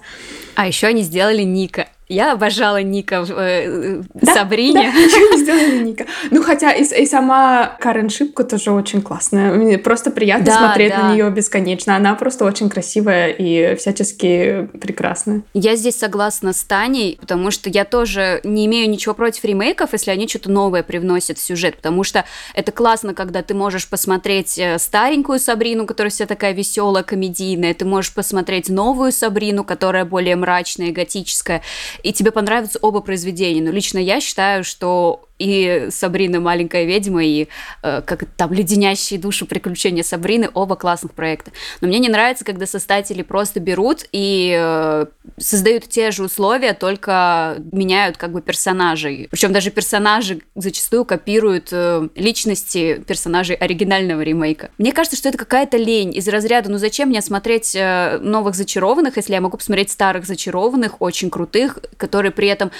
А 0.54 0.66
еще 0.66 0.86
они 0.86 1.02
сделали 1.02 1.42
Ника. 1.42 1.86
Я 2.08 2.32
обожала 2.32 2.82
Ника 2.82 3.24
в 3.24 3.30
э, 3.30 4.02
да, 4.12 4.34
Сабрине. 4.34 4.92
Да, 4.92 5.38
сделали 5.38 5.82
Ника. 5.82 6.06
Ну, 6.30 6.42
хотя 6.42 6.72
и, 6.72 6.84
и 6.84 7.06
сама 7.06 7.76
Карен 7.80 8.10
Шипко 8.10 8.44
тоже 8.44 8.72
очень 8.72 9.00
классная. 9.00 9.52
Мне 9.52 9.78
просто 9.78 10.10
приятно 10.10 10.46
да, 10.46 10.58
смотреть 10.58 10.90
да. 10.90 11.02
на 11.02 11.14
нее 11.14 11.30
бесконечно. 11.30 11.96
Она 11.96 12.14
просто 12.14 12.44
очень 12.44 12.68
красивая 12.68 13.28
и 13.28 13.74
всячески 13.76 14.68
прекрасная. 14.80 15.42
Я 15.54 15.76
здесь 15.76 15.96
согласна 15.96 16.52
с 16.52 16.62
Таней, 16.62 17.16
потому 17.20 17.50
что 17.50 17.70
я 17.70 17.84
тоже 17.84 18.40
не 18.44 18.66
имею 18.66 18.90
ничего 18.90 19.14
против 19.14 19.44
ремейков, 19.44 19.92
если 19.92 20.10
они 20.10 20.28
что-то 20.28 20.50
новое 20.50 20.82
привносят 20.82 21.38
в 21.38 21.42
сюжет, 21.42 21.76
потому 21.76 22.04
что 22.04 22.24
это 22.54 22.70
классно, 22.70 23.14
когда 23.14 23.42
ты 23.42 23.54
можешь 23.54 23.88
посмотреть 23.88 24.58
э, 24.58 24.78
старенькую 24.78 25.38
Сабрину, 25.38 25.86
которая 25.86 26.10
вся 26.10 26.26
такая 26.26 26.52
веселая, 26.52 27.02
комедийная, 27.02 27.72
ты 27.72 27.84
можешь 27.84 28.12
посмотреть 28.12 28.68
новую 28.68 29.12
Сабрину, 29.12 29.64
которая 29.64 30.04
более 30.04 30.36
мрачная, 30.36 30.92
готическая, 30.92 31.62
и 32.02 32.12
тебе 32.12 32.30
понравятся 32.30 32.78
оба 32.82 33.00
произведения. 33.00 33.62
Но 33.62 33.70
лично 33.70 33.98
я 33.98 34.20
считаю, 34.20 34.64
что 34.64 35.28
и 35.38 35.88
Сабрина 35.90 36.40
маленькая 36.40 36.84
ведьма, 36.84 37.24
и 37.24 37.48
э, 37.82 38.02
как 38.02 38.24
там 38.36 38.52
леденящие 38.52 39.18
душу 39.18 39.46
приключения 39.46 40.02
Сабрины, 40.02 40.48
оба 40.54 40.76
классных 40.76 41.12
проекта. 41.12 41.50
Но 41.80 41.88
мне 41.88 41.98
не 41.98 42.08
нравится, 42.08 42.44
когда 42.44 42.66
создатели 42.66 43.22
просто 43.22 43.60
берут 43.60 44.06
и 44.12 44.56
э, 44.58 45.06
создают 45.38 45.88
те 45.88 46.10
же 46.10 46.24
условия, 46.24 46.72
только 46.74 47.56
меняют 47.72 48.16
как 48.16 48.32
бы 48.32 48.42
персонажей. 48.42 49.28
Причем 49.30 49.52
даже 49.52 49.70
персонажи 49.70 50.42
зачастую 50.54 51.04
копируют 51.04 51.68
э, 51.72 52.08
личности 52.14 53.02
персонажей 53.06 53.56
оригинального 53.56 54.20
ремейка. 54.20 54.70
Мне 54.78 54.92
кажется, 54.92 55.16
что 55.16 55.28
это 55.28 55.38
какая-то 55.38 55.76
лень 55.76 56.14
из 56.16 56.28
разряда, 56.28 56.70
ну 56.70 56.78
зачем 56.78 57.08
мне 57.08 57.20
смотреть 57.22 57.74
э, 57.74 58.18
новых 58.18 58.54
зачарованных, 58.54 59.16
если 59.16 59.32
я 59.32 59.40
могу 59.40 59.56
посмотреть 59.56 59.90
старых 59.90 60.26
зачарованных, 60.26 61.02
очень 61.02 61.30
крутых, 61.30 61.78
которые 61.96 62.32
при 62.32 62.48
этом 62.48 62.70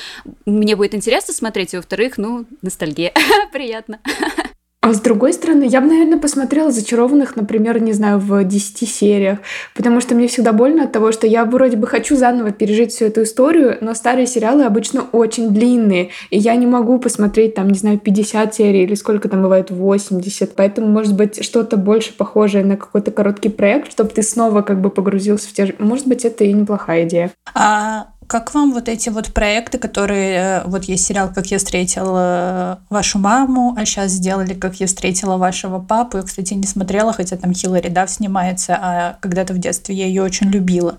мне 0.47 0.77
будет 0.77 0.95
интересно 0.95 1.35
смотреть, 1.35 1.75
и 1.75 1.77
во-вторых, 1.77 2.19
ну, 2.19 2.47
ностальгия. 2.63 3.13
Приятно. 3.53 4.01
А 4.85 4.93
с 4.93 5.01
другой 5.01 5.33
стороны, 5.33 5.65
я 5.65 5.81
бы, 5.81 5.87
наверное, 5.87 6.19
посмотрела 6.19 6.71
«Зачарованных», 6.71 7.37
например, 7.37 7.81
не 7.81 7.95
знаю, 7.95 8.19
в 8.19 8.45
10 8.45 8.87
сериях, 8.87 9.39
потому 9.75 10.03
что 10.03 10.15
мне 10.15 10.29
всегда 10.29 10.53
больно 10.53 10.85
от 10.85 10.93
того, 10.93 11.11
что 11.11 11.27
я 11.27 11.47
вроде 11.47 11.79
бы 11.79 11.87
хочу 11.87 12.17
заново 12.17 12.53
пережить 12.53 12.93
всю 12.93 13.07
эту 13.07 13.23
историю, 13.23 13.79
но 13.81 13.95
старые 13.95 14.27
сериалы 14.27 14.65
обычно 14.65 15.07
очень 15.13 15.55
длинные, 15.55 16.11
и 16.29 16.37
я 16.37 16.55
не 16.57 16.67
могу 16.67 16.99
посмотреть 16.99 17.55
там, 17.55 17.69
не 17.69 17.79
знаю, 17.79 17.99
50 17.99 18.55
серий 18.55 18.83
или 18.83 18.95
сколько 18.95 19.31
там 19.31 19.41
бывает, 19.41 19.71
80, 19.71 20.55
поэтому, 20.55 20.89
может 20.89 21.17
быть, 21.17 21.43
что-то 21.43 21.79
больше 21.79 22.13
похожее 22.13 22.63
на 22.63 22.77
какой-то 22.77 23.11
короткий 23.11 23.49
проект, 23.49 23.91
чтобы 23.91 24.11
ты 24.11 24.23
снова 24.23 24.61
как 24.61 24.83
бы 24.83 24.91
погрузился 24.91 25.49
в 25.49 25.55
те 25.55 25.65
же... 25.65 25.75
Может 25.79 26.07
быть, 26.07 26.27
это 26.27 26.45
и 26.45 26.53
неплохая 26.53 27.05
идея. 27.05 27.31
А 27.55 28.09
как 28.27 28.55
вам 28.55 28.73
вот 28.73 28.89
эти 28.89 29.09
вот 29.09 29.33
проекты, 29.33 29.79
которые... 29.79 30.37
Э, 30.37 30.63
вот 30.67 30.85
есть 30.85 31.07
сериал 31.07 31.31
«Как 31.35 31.47
я 31.47 31.59
встретила 31.59 32.81
вашу 32.91 33.19
маму», 33.19 33.75
а 33.77 33.85
сейчас 33.85 34.13
сделали 34.13 34.55
«Как 34.55 34.81
я 34.81 34.87
встретила 34.87 35.37
вашего 35.37 35.79
папу». 35.79 36.19
Я, 36.19 36.23
кстати, 36.23 36.55
не 36.55 36.67
смотрела, 36.67 37.13
хотя 37.13 37.37
там 37.37 37.53
Хиллари 37.53 37.89
Дафф 37.89 38.11
снимается, 38.11 38.79
а 38.81 39.19
когда-то 39.21 39.55
в 39.55 39.59
детстве 39.59 39.95
я 39.95 40.07
ее 40.07 40.23
очень 40.23 40.49
любила. 40.49 40.99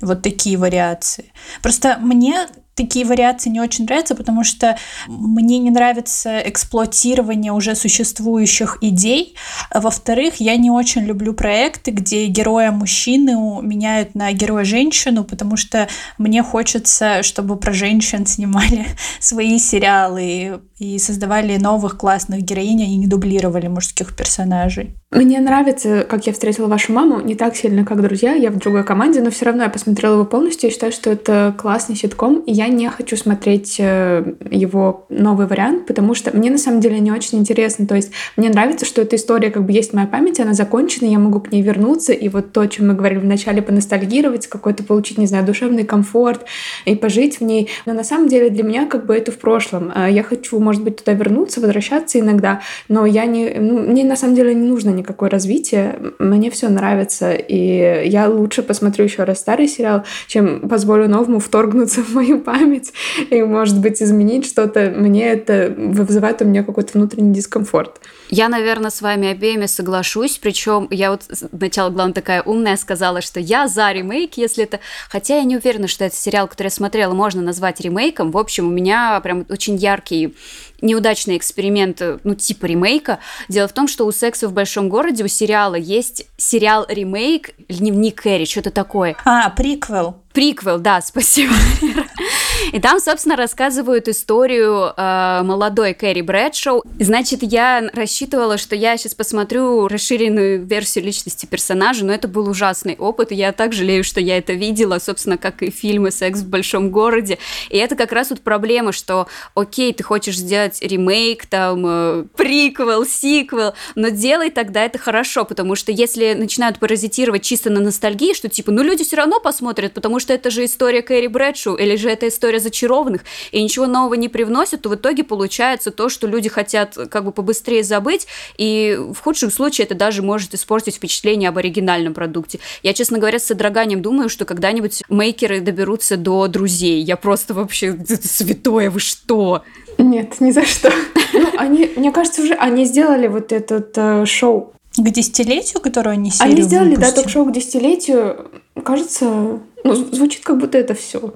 Вот 0.00 0.22
такие 0.22 0.56
вариации. 0.56 1.32
Просто 1.62 1.98
мне 2.00 2.46
такие 2.76 3.06
вариации 3.06 3.50
не 3.50 3.60
очень 3.60 3.84
нравятся, 3.86 4.14
потому 4.14 4.44
что 4.44 4.76
мне 5.08 5.58
не 5.58 5.70
нравится 5.70 6.40
эксплуатирование 6.40 7.52
уже 7.52 7.74
существующих 7.74 8.78
идей. 8.82 9.34
А 9.70 9.80
во-вторых, 9.80 10.36
я 10.36 10.56
не 10.56 10.70
очень 10.70 11.02
люблю 11.02 11.32
проекты, 11.32 11.90
где 11.90 12.26
героя 12.26 12.70
мужчины 12.70 13.32
меняют 13.62 14.14
на 14.14 14.30
героя 14.32 14.64
женщину, 14.64 15.24
потому 15.24 15.56
что 15.56 15.88
мне 16.18 16.42
хочется, 16.42 17.22
чтобы 17.22 17.56
про 17.56 17.72
женщин 17.72 18.26
снимали 18.26 18.86
свои 19.20 19.58
сериалы 19.58 20.60
и 20.78 20.98
создавали 20.98 21.56
новых 21.56 21.96
классных 21.96 22.42
героинь, 22.42 22.82
и 22.82 22.96
не 22.96 23.06
дублировали 23.06 23.68
мужских 23.68 24.14
персонажей. 24.14 24.94
Мне 25.12 25.38
нравится, 25.38 26.04
как 26.08 26.26
я 26.26 26.32
встретила 26.32 26.66
вашу 26.66 26.92
маму, 26.92 27.20
не 27.20 27.36
так 27.36 27.54
сильно, 27.54 27.84
как 27.84 28.02
друзья, 28.02 28.34
я 28.34 28.50
в 28.50 28.56
другой 28.56 28.82
команде, 28.82 29.20
но 29.20 29.30
все 29.30 29.44
равно 29.44 29.62
я 29.62 29.68
посмотрела 29.68 30.14
его 30.14 30.24
полностью 30.24 30.68
и 30.68 30.72
считаю, 30.72 30.90
что 30.90 31.10
это 31.10 31.54
классный 31.56 31.94
ситком, 31.94 32.40
и 32.40 32.52
я 32.52 32.66
не 32.66 32.88
хочу 32.90 33.16
смотреть 33.16 33.76
э, 33.78 34.34
его 34.50 35.06
новый 35.08 35.46
вариант, 35.46 35.86
потому 35.86 36.14
что 36.16 36.36
мне 36.36 36.50
на 36.50 36.58
самом 36.58 36.80
деле 36.80 36.98
не 36.98 37.12
очень 37.12 37.38
интересно, 37.38 37.86
то 37.86 37.94
есть 37.94 38.10
мне 38.36 38.50
нравится, 38.50 38.84
что 38.84 39.00
эта 39.00 39.14
история 39.14 39.52
как 39.52 39.64
бы 39.64 39.70
есть 39.70 39.92
в 39.92 39.94
моей 39.94 40.08
памяти, 40.08 40.40
она 40.40 40.54
закончена, 40.54 41.06
я 41.06 41.20
могу 41.20 41.38
к 41.38 41.52
ней 41.52 41.62
вернуться, 41.62 42.12
и 42.12 42.28
вот 42.28 42.50
то, 42.50 42.62
о 42.62 42.66
чем 42.66 42.88
мы 42.88 42.94
говорили 42.94 43.20
вначале, 43.20 43.62
поностальгировать, 43.62 44.48
какой-то 44.48 44.82
получить, 44.82 45.18
не 45.18 45.26
знаю, 45.26 45.46
душевный 45.46 45.84
комфорт 45.84 46.46
и 46.84 46.96
пожить 46.96 47.38
в 47.38 47.44
ней, 47.44 47.70
но 47.86 47.92
на 47.92 48.02
самом 48.02 48.26
деле 48.26 48.50
для 48.50 48.64
меня 48.64 48.86
как 48.86 49.06
бы 49.06 49.14
это 49.14 49.30
в 49.30 49.38
прошлом. 49.38 49.92
Э, 49.94 50.10
я 50.10 50.24
хочу, 50.24 50.58
может 50.58 50.82
быть, 50.82 50.96
туда 50.96 51.12
вернуться, 51.12 51.60
возвращаться 51.60 52.18
иногда, 52.18 52.60
но 52.88 53.06
я 53.06 53.24
не, 53.26 53.54
ну, 53.60 53.78
мне 53.78 54.02
на 54.02 54.16
самом 54.16 54.34
деле 54.34 54.52
не 54.52 54.66
нужно 54.66 54.95
никакое 54.96 55.30
развитие. 55.30 55.98
Мне 56.18 56.50
все 56.50 56.68
нравится, 56.68 57.32
и 57.32 58.08
я 58.08 58.28
лучше 58.28 58.62
посмотрю 58.62 59.04
еще 59.04 59.24
раз 59.24 59.38
старый 59.40 59.68
сериал, 59.68 60.04
чем 60.26 60.68
позволю 60.68 61.08
новому 61.08 61.38
вторгнуться 61.38 62.02
в 62.02 62.14
мою 62.14 62.40
память 62.40 62.92
и, 63.30 63.42
может 63.42 63.80
быть, 63.80 64.02
изменить 64.02 64.46
что-то. 64.46 64.92
Мне 64.94 65.28
это 65.28 65.72
вызывает 65.76 66.42
у 66.42 66.44
меня 66.44 66.62
какой-то 66.64 66.98
внутренний 66.98 67.32
дискомфорт. 67.32 68.00
Я, 68.28 68.48
наверное, 68.48 68.90
с 68.90 69.02
вами 69.02 69.28
обеими 69.28 69.66
соглашусь, 69.66 70.38
причем 70.38 70.88
я 70.90 71.10
вот 71.10 71.22
сначала, 71.32 71.90
главное, 71.90 72.14
такая 72.14 72.42
умная 72.42 72.76
сказала, 72.76 73.20
что 73.20 73.38
я 73.40 73.68
за 73.68 73.92
ремейк, 73.92 74.36
если 74.36 74.64
это... 74.64 74.80
Хотя 75.08 75.36
я 75.36 75.44
не 75.44 75.56
уверена, 75.56 75.88
что 75.88 76.04
этот 76.04 76.18
сериал, 76.18 76.48
который 76.48 76.66
я 76.66 76.70
смотрела, 76.70 77.14
можно 77.14 77.42
назвать 77.42 77.80
ремейком. 77.80 78.30
В 78.30 78.38
общем, 78.38 78.66
у 78.68 78.70
меня 78.70 79.20
прям 79.20 79.46
очень 79.48 79.76
яркий 79.76 80.34
неудачный 80.80 81.36
эксперимент, 81.36 82.02
ну, 82.24 82.34
типа 82.34 82.66
ремейка. 82.66 83.18
Дело 83.48 83.68
в 83.68 83.72
том, 83.72 83.88
что 83.88 84.06
у 84.06 84.12
«Секса 84.12 84.48
в 84.48 84.52
большом 84.52 84.88
городе» 84.88 85.24
у 85.24 85.28
сериала 85.28 85.74
есть 85.74 86.26
сериал-ремейк 86.36 87.54
«Дневник 87.68 88.22
Кэрри», 88.22 88.44
что-то 88.44 88.70
такое. 88.70 89.16
А, 89.24 89.50
приквел. 89.50 90.16
Приквел, 90.32 90.78
да, 90.78 91.00
спасибо. 91.00 91.54
И 92.72 92.80
там, 92.80 93.00
собственно, 93.00 93.36
рассказывают 93.36 94.08
историю 94.08 94.92
э, 94.96 95.42
молодой 95.42 95.94
Кэрри 95.94 96.22
Брэдшоу. 96.22 96.82
Значит, 96.98 97.42
я 97.42 97.90
рассчитывала, 97.92 98.58
что 98.58 98.74
я 98.74 98.96
сейчас 98.96 99.14
посмотрю 99.14 99.88
расширенную 99.88 100.64
версию 100.64 101.04
личности 101.04 101.46
персонажа, 101.46 102.04
но 102.04 102.12
это 102.12 102.28
был 102.28 102.48
ужасный 102.48 102.96
опыт, 102.96 103.32
и 103.32 103.34
я 103.34 103.52
так 103.52 103.72
жалею, 103.72 104.04
что 104.04 104.20
я 104.20 104.38
это 104.38 104.52
видела, 104.52 104.98
собственно, 104.98 105.38
как 105.38 105.62
и 105.62 105.70
фильмы 105.70 106.10
«Секс 106.10 106.40
в 106.40 106.48
большом 106.48 106.90
городе». 106.90 107.38
И 107.70 107.76
это 107.76 107.94
как 107.96 108.12
раз 108.12 108.30
вот 108.30 108.40
проблема, 108.40 108.92
что, 108.92 109.28
окей, 109.54 109.92
ты 109.92 110.02
хочешь 110.02 110.36
сделать 110.36 110.80
ремейк, 110.82 111.46
там, 111.46 111.84
э, 111.86 112.24
приквел, 112.36 113.06
сиквел, 113.06 113.74
но 113.94 114.08
делай 114.08 114.50
тогда 114.50 114.84
это 114.84 114.98
хорошо, 114.98 115.44
потому 115.44 115.76
что 115.76 115.92
если 115.92 116.34
начинают 116.34 116.78
паразитировать 116.78 117.42
чисто 117.42 117.70
на 117.70 117.80
ностальгии, 117.80 118.34
что 118.34 118.48
типа, 118.48 118.72
ну 118.72 118.82
люди 118.82 119.04
все 119.04 119.16
равно 119.16 119.40
посмотрят, 119.40 119.92
потому 119.92 120.20
что 120.20 120.32
это 120.32 120.50
же 120.50 120.64
история 120.64 121.02
Кэрри 121.02 121.26
Брэдшоу, 121.28 121.76
или 121.76 121.96
же 121.96 122.10
это 122.10 122.28
история 122.28 122.45
зачарованных, 122.58 123.22
и 123.52 123.62
ничего 123.62 123.86
нового 123.86 124.14
не 124.14 124.28
привносят, 124.28 124.82
то 124.82 124.88
в 124.88 124.94
итоге 124.94 125.24
получается 125.24 125.90
то, 125.90 126.08
что 126.08 126.26
люди 126.26 126.48
хотят 126.48 126.96
как 127.10 127.24
бы 127.24 127.32
побыстрее 127.32 127.82
забыть, 127.82 128.26
и 128.56 128.98
в 128.98 129.18
худшем 129.20 129.50
случае 129.50 129.86
это 129.86 129.94
даже 129.94 130.22
может 130.22 130.54
испортить 130.54 130.96
впечатление 130.96 131.48
об 131.48 131.58
оригинальном 131.58 132.14
продукте. 132.14 132.60
Я, 132.82 132.92
честно 132.92 133.18
говоря, 133.18 133.38
с 133.38 133.44
содроганием 133.44 134.02
думаю, 134.02 134.28
что 134.28 134.44
когда-нибудь 134.44 135.02
мейкеры 135.08 135.60
доберутся 135.60 136.16
до 136.16 136.46
друзей. 136.48 137.02
Я 137.02 137.16
просто 137.16 137.54
вообще... 137.54 137.96
Святое, 138.22 138.90
вы 138.90 139.00
что? 139.00 139.62
Нет, 139.98 140.40
ни 140.40 140.50
за 140.50 140.64
что. 140.64 140.92
Ну, 141.32 141.48
они, 141.56 141.90
мне 141.96 142.12
кажется, 142.12 142.42
уже 142.42 142.54
они 142.54 142.84
сделали 142.84 143.26
вот 143.26 143.52
этот 143.52 143.92
э, 143.96 144.24
шоу. 144.26 144.72
К 144.96 145.10
десятилетию, 145.10 145.80
которое 145.82 146.12
они 146.12 146.30
серию 146.30 146.52
Они 146.52 146.62
сделали, 146.62 146.90
выпустили? 146.94 147.14
да, 147.14 147.22
ток-шоу 147.22 147.44
к 147.46 147.52
десятилетию. 147.52 148.50
Кажется, 148.82 149.60
ну, 149.84 149.94
звучит 149.94 150.42
как 150.42 150.58
будто 150.58 150.78
это 150.78 150.94
все. 150.94 151.34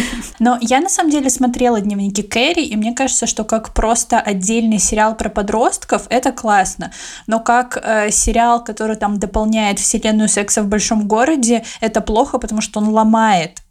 Но 0.38 0.58
я 0.60 0.80
на 0.80 0.88
самом 0.88 1.10
деле 1.10 1.30
смотрела 1.30 1.80
дневники 1.80 2.22
Кэрри, 2.22 2.64
и 2.64 2.76
мне 2.76 2.92
кажется, 2.92 3.26
что 3.26 3.44
как 3.44 3.74
просто 3.74 4.20
отдельный 4.20 4.78
сериал 4.78 5.16
про 5.16 5.28
подростков, 5.28 6.06
это 6.08 6.32
классно. 6.32 6.92
Но 7.26 7.40
как 7.40 7.78
э, 7.82 8.10
сериал, 8.10 8.62
который 8.62 8.96
там 8.96 9.18
дополняет 9.18 9.78
вселенную 9.78 10.28
секса 10.28 10.62
в 10.62 10.68
большом 10.68 11.08
городе, 11.08 11.64
это 11.80 12.00
плохо, 12.00 12.38
потому 12.38 12.60
что 12.60 12.80
он 12.80 12.88
ломает 12.88 13.62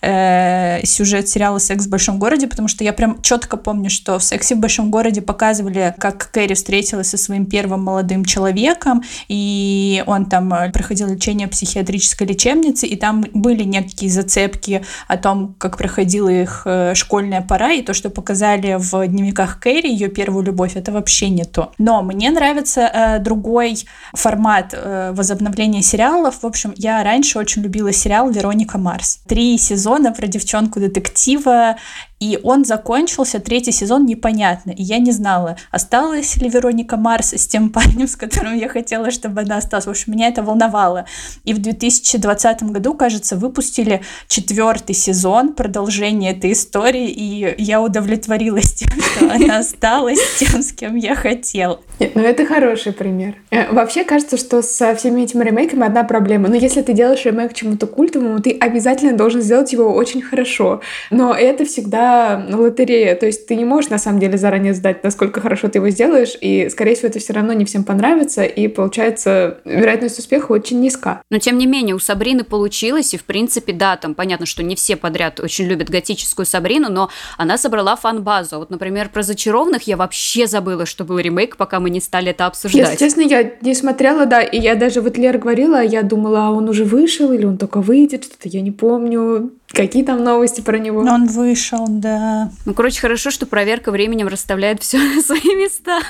э, 0.00 0.84
сюжет 0.84 1.28
сериала 1.28 1.58
«Секс 1.58 1.86
в 1.86 1.90
большом 1.90 2.18
городе», 2.18 2.46
потому 2.46 2.68
что 2.68 2.84
я 2.84 2.92
прям 2.92 3.20
четко 3.22 3.56
помню, 3.56 3.90
что 3.90 4.18
в 4.18 4.24
«Сексе 4.24 4.54
в 4.54 4.58
большом 4.58 4.90
городе» 4.90 5.22
показывали, 5.22 5.94
как 5.98 6.30
Кэрри 6.30 6.54
встретилась 6.54 7.10
со 7.10 7.18
своим 7.18 7.46
первым 7.46 7.82
молодым 7.82 8.24
человеком, 8.24 9.02
и 9.28 10.02
он 10.06 10.26
там 10.26 10.52
э, 10.54 10.70
проходил 10.70 11.08
лечение 11.08 11.46
в 11.46 11.50
психиатрической 11.50 12.26
лечебнице, 12.26 12.86
и 12.86 12.96
там 12.96 13.24
были 13.32 13.64
некие 13.64 14.10
зацепки 14.10 14.84
о 15.08 15.16
том, 15.16 15.54
как 15.58 15.76
проходила 15.78 16.28
их 16.28 16.62
э, 16.64 16.94
школьная 16.94 17.40
пора, 17.42 17.72
и 17.72 17.82
то, 17.82 17.94
что 17.94 18.10
показали 18.10 18.76
в 18.78 19.06
дневниках 19.06 19.60
Кэрри, 19.60 19.88
ее 19.88 20.08
первую 20.08 20.44
любовь, 20.44 20.76
это 20.76 20.92
вообще 20.92 21.28
не 21.28 21.44
то. 21.44 21.72
Но 21.78 22.02
мне 22.02 22.30
нравится 22.30 22.80
э, 22.80 23.18
другой 23.18 23.84
формат 24.12 24.72
э, 24.72 25.12
возобновления 25.12 25.82
сериалов. 25.82 26.42
В 26.42 26.46
общем, 26.46 26.72
я 26.76 27.02
раньше 27.02 27.38
очень 27.38 27.62
любила 27.62 27.92
сериал 27.92 28.30
«Вероника 28.30 28.78
Марс». 28.78 29.20
Три 29.26 29.58
сезона 29.64 30.12
про 30.12 30.26
девчонку-детектива, 30.26 31.76
и 32.20 32.38
он 32.42 32.64
закончился, 32.64 33.40
третий 33.40 33.72
сезон 33.72 34.06
непонятно, 34.06 34.70
и 34.70 34.82
я 34.82 34.98
не 34.98 35.12
знала, 35.12 35.56
осталась 35.70 36.36
ли 36.36 36.48
Вероника 36.48 36.96
Марс 36.96 37.34
с 37.34 37.46
тем 37.46 37.70
парнем, 37.70 38.06
с 38.08 38.16
которым 38.16 38.56
я 38.56 38.68
хотела, 38.68 39.10
чтобы 39.10 39.42
она 39.42 39.56
осталась. 39.58 39.86
В 39.86 39.90
общем, 39.90 40.12
меня 40.12 40.28
это 40.28 40.42
волновало. 40.42 41.06
И 41.44 41.52
в 41.52 41.60
2020 41.60 42.62
году, 42.64 42.94
кажется, 42.94 43.36
выпустили 43.36 44.02
четвертый 44.28 44.94
сезон, 44.94 45.52
продолжение 45.52 46.32
этой 46.32 46.52
истории, 46.52 47.08
и 47.08 47.54
я 47.58 47.82
удовлетворилась 47.82 48.72
тем, 48.74 48.90
что 49.00 49.30
она 49.30 49.58
осталась 49.58 50.20
тем, 50.38 50.62
с 50.62 50.72
кем 50.72 50.96
я 50.96 51.14
хотел. 51.14 51.80
ну 51.98 52.22
это 52.22 52.46
хороший 52.46 52.92
пример. 52.92 53.34
Э, 53.50 53.72
вообще 53.72 54.04
кажется, 54.04 54.36
что 54.36 54.62
со 54.62 54.94
всеми 54.94 55.22
этими 55.22 55.44
ремейками 55.44 55.84
одна 55.84 56.04
проблема. 56.04 56.48
Но 56.48 56.54
если 56.54 56.82
ты 56.82 56.92
делаешь 56.92 57.24
ремейк 57.24 57.54
чему-то 57.54 57.86
культовому, 57.86 58.40
ты 58.40 58.52
обязательно 58.52 59.16
должен 59.16 59.42
сделать 59.42 59.72
его 59.72 59.92
очень 59.92 60.22
хорошо. 60.22 60.80
Но 61.10 61.34
это 61.34 61.64
всегда 61.64 62.03
лотерея. 62.50 63.14
То 63.14 63.26
есть 63.26 63.46
ты 63.46 63.56
не 63.56 63.64
можешь 63.64 63.90
на 63.90 63.98
самом 63.98 64.20
деле 64.20 64.38
заранее 64.38 64.74
знать, 64.74 65.02
насколько 65.04 65.40
хорошо 65.40 65.68
ты 65.68 65.78
его 65.78 65.88
сделаешь, 65.90 66.36
и, 66.40 66.68
скорее 66.70 66.94
всего, 66.94 67.08
это 67.08 67.18
все 67.18 67.32
равно 67.32 67.52
не 67.52 67.64
всем 67.64 67.84
понравится, 67.84 68.44
и 68.44 68.68
получается 68.68 69.58
вероятность 69.64 70.18
успеха 70.18 70.52
очень 70.52 70.80
низка. 70.80 71.22
Но 71.30 71.38
тем 71.38 71.58
не 71.58 71.66
менее, 71.66 71.94
у 71.94 71.98
Сабрины 71.98 72.44
получилось, 72.44 73.14
и 73.14 73.18
в 73.18 73.24
принципе, 73.24 73.72
да, 73.72 73.96
там 73.96 74.14
понятно, 74.14 74.46
что 74.46 74.62
не 74.62 74.74
все 74.76 74.96
подряд 74.96 75.40
очень 75.40 75.66
любят 75.66 75.90
готическую 75.90 76.46
Сабрину, 76.46 76.90
но 76.90 77.10
она 77.38 77.58
собрала 77.58 77.96
фан-базу. 77.96 78.58
Вот, 78.58 78.70
например, 78.70 79.08
про 79.08 79.22
зачарованных 79.22 79.82
я 79.84 79.96
вообще 79.96 80.46
забыла, 80.46 80.86
что 80.86 81.04
был 81.04 81.18
ремейк, 81.18 81.56
пока 81.56 81.80
мы 81.80 81.90
не 81.90 82.00
стали 82.00 82.30
это 82.30 82.46
обсуждать. 82.46 82.90
Если 82.90 83.04
честно, 83.04 83.20
я 83.22 83.52
не 83.60 83.74
смотрела, 83.74 84.26
да, 84.26 84.42
и 84.42 84.58
я 84.58 84.74
даже 84.74 85.00
вот 85.00 85.16
Лера 85.16 85.38
говорила, 85.38 85.82
я 85.82 86.02
думала, 86.02 86.48
а 86.48 86.50
он 86.50 86.68
уже 86.68 86.84
вышел, 86.84 87.32
или 87.32 87.44
он 87.44 87.58
только 87.58 87.80
выйдет, 87.80 88.24
что-то 88.24 88.48
я 88.48 88.60
не 88.60 88.70
помню. 88.70 89.50
Какие 89.74 90.04
там 90.04 90.22
новости 90.22 90.60
про 90.60 90.78
него? 90.78 91.00
Он 91.00 91.26
вышел, 91.26 91.86
да. 91.88 92.50
Ну, 92.64 92.74
короче, 92.74 93.00
хорошо, 93.00 93.30
что 93.30 93.46
проверка 93.46 93.90
временем 93.90 94.28
расставляет 94.28 94.82
все 94.82 94.98
на 94.98 95.20
свои 95.20 95.54
места. 95.56 96.00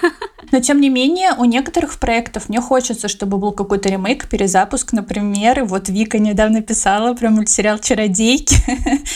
Но, 0.53 0.61
тем 0.61 0.81
не 0.81 0.91
менее, 0.91 1.33
у 1.39 1.45
некоторых 1.45 1.99
проектов 1.99 2.49
мне 2.49 2.61
хочется, 2.61 3.09
чтобы 3.09 3.39
был 3.39 3.53
какой-то 3.53 3.89
ремейк, 3.89 4.29
перезапуск, 4.29 4.93
например. 4.93 5.65
вот 5.65 5.89
Вика 5.89 6.19
недавно 6.19 6.61
писала 6.63 7.15
про 7.15 7.31
мультсериал 7.31 7.79
«Чародейки». 7.79 8.57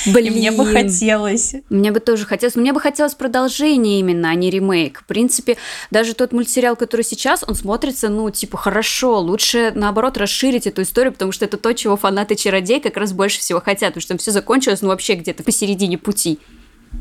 Блин. 0.06 0.32
И 0.32 0.36
мне 0.36 0.50
бы 0.50 0.64
хотелось. 0.64 1.54
Мне 1.68 1.92
бы 1.92 2.00
тоже 2.00 2.24
хотелось. 2.24 2.56
Мне 2.56 2.72
бы 2.72 2.80
хотелось 2.80 3.14
продолжение 3.14 4.00
именно, 4.00 4.30
а 4.30 4.34
не 4.34 4.50
ремейк. 4.50 5.00
В 5.00 5.04
принципе, 5.04 5.58
даже 5.90 6.14
тот 6.14 6.32
мультсериал, 6.32 6.76
который 6.76 7.02
сейчас, 7.02 7.44
он 7.46 7.54
смотрится, 7.54 8.08
ну, 8.08 8.30
типа, 8.30 8.56
хорошо. 8.56 9.20
Лучше, 9.20 9.72
наоборот, 9.74 10.16
расширить 10.16 10.66
эту 10.66 10.82
историю, 10.82 11.12
потому 11.12 11.32
что 11.32 11.44
это 11.44 11.58
то, 11.58 11.72
чего 11.74 11.96
фанаты 11.96 12.34
«Чародей» 12.34 12.80
как 12.80 12.96
раз 12.96 13.12
больше 13.12 13.40
всего 13.40 13.60
хотят, 13.60 13.90
потому 13.90 14.00
что 14.00 14.08
там 14.08 14.18
все 14.18 14.32
закончилось, 14.38 14.82
ну, 14.82 14.88
вообще 14.88 15.14
где-то 15.14 15.42
посередине 15.42 15.98
пути. 15.98 16.38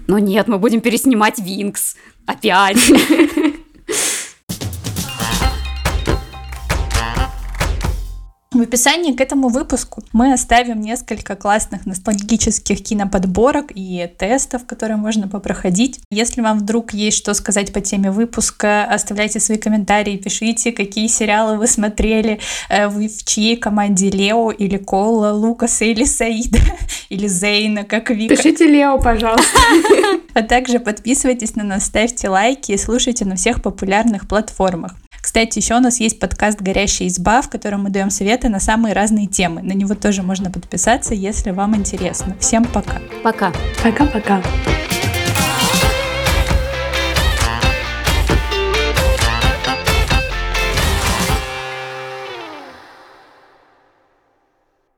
Но 0.08 0.20
нет, 0.20 0.48
мы 0.48 0.58
будем 0.58 0.82
переснимать 0.82 1.40
Винкс. 1.40 1.96
Опять. 2.26 2.78
В 8.58 8.62
описании 8.62 9.14
к 9.14 9.22
этому 9.22 9.50
выпуску 9.50 10.04
мы 10.14 10.34
оставим 10.34 10.82
несколько 10.82 11.36
классных 11.36 11.86
ностальгических 11.86 12.82
киноподборок 12.82 13.68
и 13.76 14.10
тестов, 14.18 14.66
которые 14.66 14.98
можно 14.98 15.28
попроходить. 15.28 16.00
Если 16.10 16.42
вам 16.42 16.58
вдруг 16.58 16.92
есть 16.96 17.18
что 17.18 17.36
сказать 17.36 17.72
по 17.72 17.82
теме 17.82 18.10
выпуска, 18.10 18.86
оставляйте 18.86 19.40
свои 19.40 19.60
комментарии, 19.60 20.18
пишите, 20.18 20.72
какие 20.72 21.06
сериалы 21.06 21.60
вы 21.60 21.68
смотрели, 21.68 22.40
э, 22.70 22.88
вы 22.88 23.10
в 23.10 23.24
чьей 23.26 23.58
команде 23.58 24.10
Лео 24.10 24.50
или 24.50 24.78
Кола, 24.78 25.34
Лукаса 25.34 25.86
или 25.86 26.04
Саида, 26.04 26.58
или 27.10 27.28
Зейна, 27.28 27.84
как 27.84 28.10
Вика. 28.10 28.36
Пишите 28.36 28.66
Лео, 28.66 28.98
пожалуйста. 28.98 29.56
А 30.34 30.44
также 30.44 30.80
подписывайтесь 30.80 31.56
на 31.56 31.64
нас, 31.64 31.86
ставьте 31.86 32.30
лайки 32.30 32.72
и 32.72 32.78
слушайте 32.78 33.26
на 33.26 33.36
всех 33.36 33.64
популярных 33.64 34.28
платформах. 34.28 34.94
Кстати, 35.28 35.60
еще 35.60 35.76
у 35.76 35.82
нас 35.82 36.00
есть 36.00 36.22
подкаст 36.22 36.62
«Горящая 36.62 37.10
изба», 37.10 37.42
в 37.42 37.50
котором 37.50 37.84
мы 37.84 37.90
даем 37.90 38.10
советы 38.10 38.48
на 38.48 38.62
самые 38.62 38.94
разные 38.94 39.28
темы. 39.28 39.62
На 39.62 39.74
него 39.74 39.94
тоже 39.94 40.24
можно 40.24 40.50
подписаться, 40.50 41.14
если 41.14 41.52
вам 41.52 41.76
интересно. 41.76 42.38
Всем 42.40 42.64
пока. 42.64 43.02
Пока. 43.26 43.52
Пока-пока. 43.84 44.42